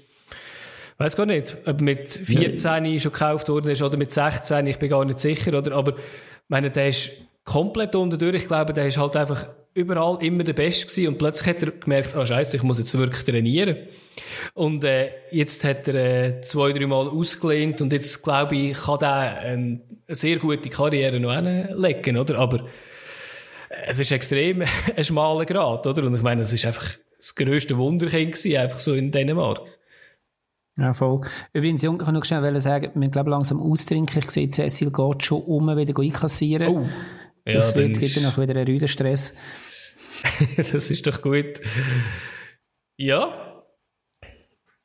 [0.97, 2.99] weiß gar nicht, ob mit 14 ja.
[2.99, 5.73] schon gekauft worden ist oder mit 16, ich bin gar nicht sicher, oder?
[5.75, 7.11] Aber, ich meine, der ist
[7.43, 8.35] komplett unterdurch.
[8.35, 11.71] Ich glaube, der ist halt einfach überall immer der Beste gewesen und plötzlich hat er
[11.71, 13.77] gemerkt, ah, oh, scheiße, ich muss jetzt wirklich trainieren.
[14.55, 18.99] Und, äh, jetzt hat er, äh, zwei, drei Mal ausgelehnt und jetzt, glaube ich, kann
[18.99, 22.39] der eine sehr gute Karriere noch hinlegen, oder?
[22.39, 22.65] Aber,
[23.85, 24.63] es ist extrem
[24.95, 26.03] ein schmaler Grad, oder?
[26.03, 29.61] Und ich meine, es ist einfach das grösste Wunderkind gewesen, einfach so in Dänemark.
[30.77, 31.21] Ja, voll.
[31.53, 34.19] Übrigens, Junge, ich kann noch schnell sagen, wir glaube langsam austrinken.
[34.19, 36.67] Ich sehe, Cecil geht schon um, wieder einkassieren.
[36.67, 36.87] Oh.
[37.45, 39.35] Ja, das wird, gibt dann noch wieder einen rüden Stress.
[40.57, 41.61] das ist doch gut.
[42.97, 43.63] Ja.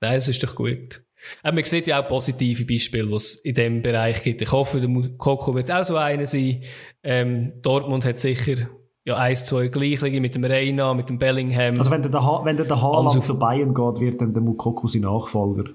[0.00, 1.02] Nein, das ist doch gut.
[1.42, 4.42] Aber man sieht ja auch positive Beispiele, die es in diesem Bereich gibt.
[4.42, 6.62] Ich hoffe, der Coco wird auch so einer sein.
[7.02, 8.68] Ähm, Dortmund hat sicher
[9.04, 11.78] ja, eins, zwei Gleichlinge mit dem Reina, mit dem Bellingham.
[11.78, 14.86] Also wenn der, ha wenn der, der Haaland zu Bayern geht, wird dann der Mukoko
[14.86, 15.70] sein Nachfolger.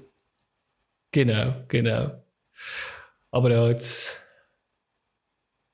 [1.12, 2.24] Genau, genau.
[3.32, 4.20] Aber ja, jetzt,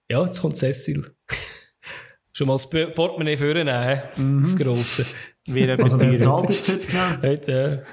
[0.10, 1.16] ja, jetzt kommt Cecil.
[2.34, 4.42] Schon mal das Portemonnaie vornehmen, mhm.
[4.42, 5.06] das Grosse.
[5.46, 6.64] Wie er also heute?
[7.22, 7.84] Heute,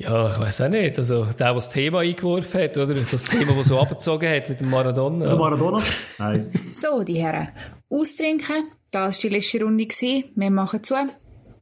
[0.00, 0.96] ja, ich weiß auch nicht.
[0.96, 2.94] Also, der, der das Thema eingeworfen hat, oder?
[2.94, 5.26] Das Thema, das so abgezogen hat mit dem Maradona.
[5.26, 5.82] Der Maradona?
[6.18, 6.52] Nein.
[6.72, 7.48] So, die Herren.
[7.90, 8.70] Austrinken.
[8.92, 9.88] Das war die letzte Runde.
[9.88, 10.94] Wir machen zu.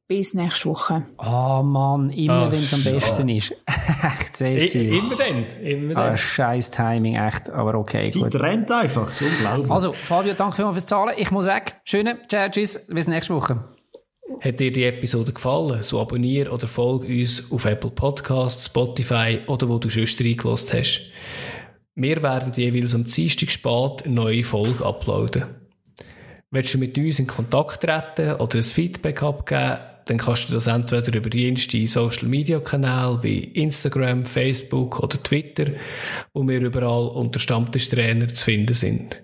[0.08, 1.04] Bis nächste Woche.
[1.16, 3.50] Ah, oh Mann, immer wenn es am besten ist.
[3.66, 4.88] echt sehr, sehr.
[4.88, 6.12] Immer dann, immer dann.
[6.12, 8.36] Ah, scheiß Timing, echt, aber okay, Die gut.
[8.36, 9.70] rennt einfach, unglaublich.
[9.70, 11.14] Also, Fabio, danke vielmals fürs Zahlen.
[11.18, 11.80] Ich muss weg.
[11.82, 13.64] Schöne, ciao, tschüss, bis nächste Woche.
[14.40, 19.68] Hat dir die Episode gefallen, so abonniere oder folge uns auf Apple Podcasts, Spotify oder
[19.68, 21.10] wo du schon reingelassen hast.
[21.96, 25.46] Wir werden jeweils am Dienstag spät eine neue Folge uploaden.
[26.52, 30.68] Willst du mit uns in Kontakt treten oder ein Feedback abgeben, dann kannst du das
[30.68, 35.72] entweder über jenste Social Media Kanäle wie Instagram, Facebook oder Twitter,
[36.32, 39.22] wo wir überall unter Stammtischtrainer zu finden sind.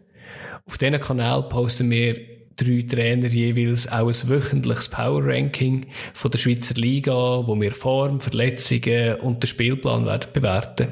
[0.66, 2.20] Auf diesen Kanal posten wir
[2.56, 8.20] drei Trainer jeweils auch ein wöchentliches Power Ranking von der Schweizer Liga, wo wir Form,
[8.20, 10.88] Verletzungen und den Spielplan werden bewerten.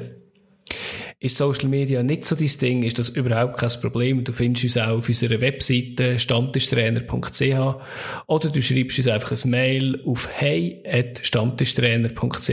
[1.23, 4.23] Ist Social Media nicht so dein Ding, ist das überhaupt kein Problem.
[4.23, 7.75] Du findest uns auch auf unserer Webseite stammtischtrainer.ch
[8.25, 12.49] oder du schreibst uns einfach ein Mail auf hey.stammtischtrainer.ch.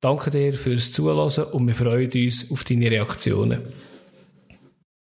[0.00, 3.64] Danke dir fürs Zuhören und wir freuen uns auf deine Reaktionen.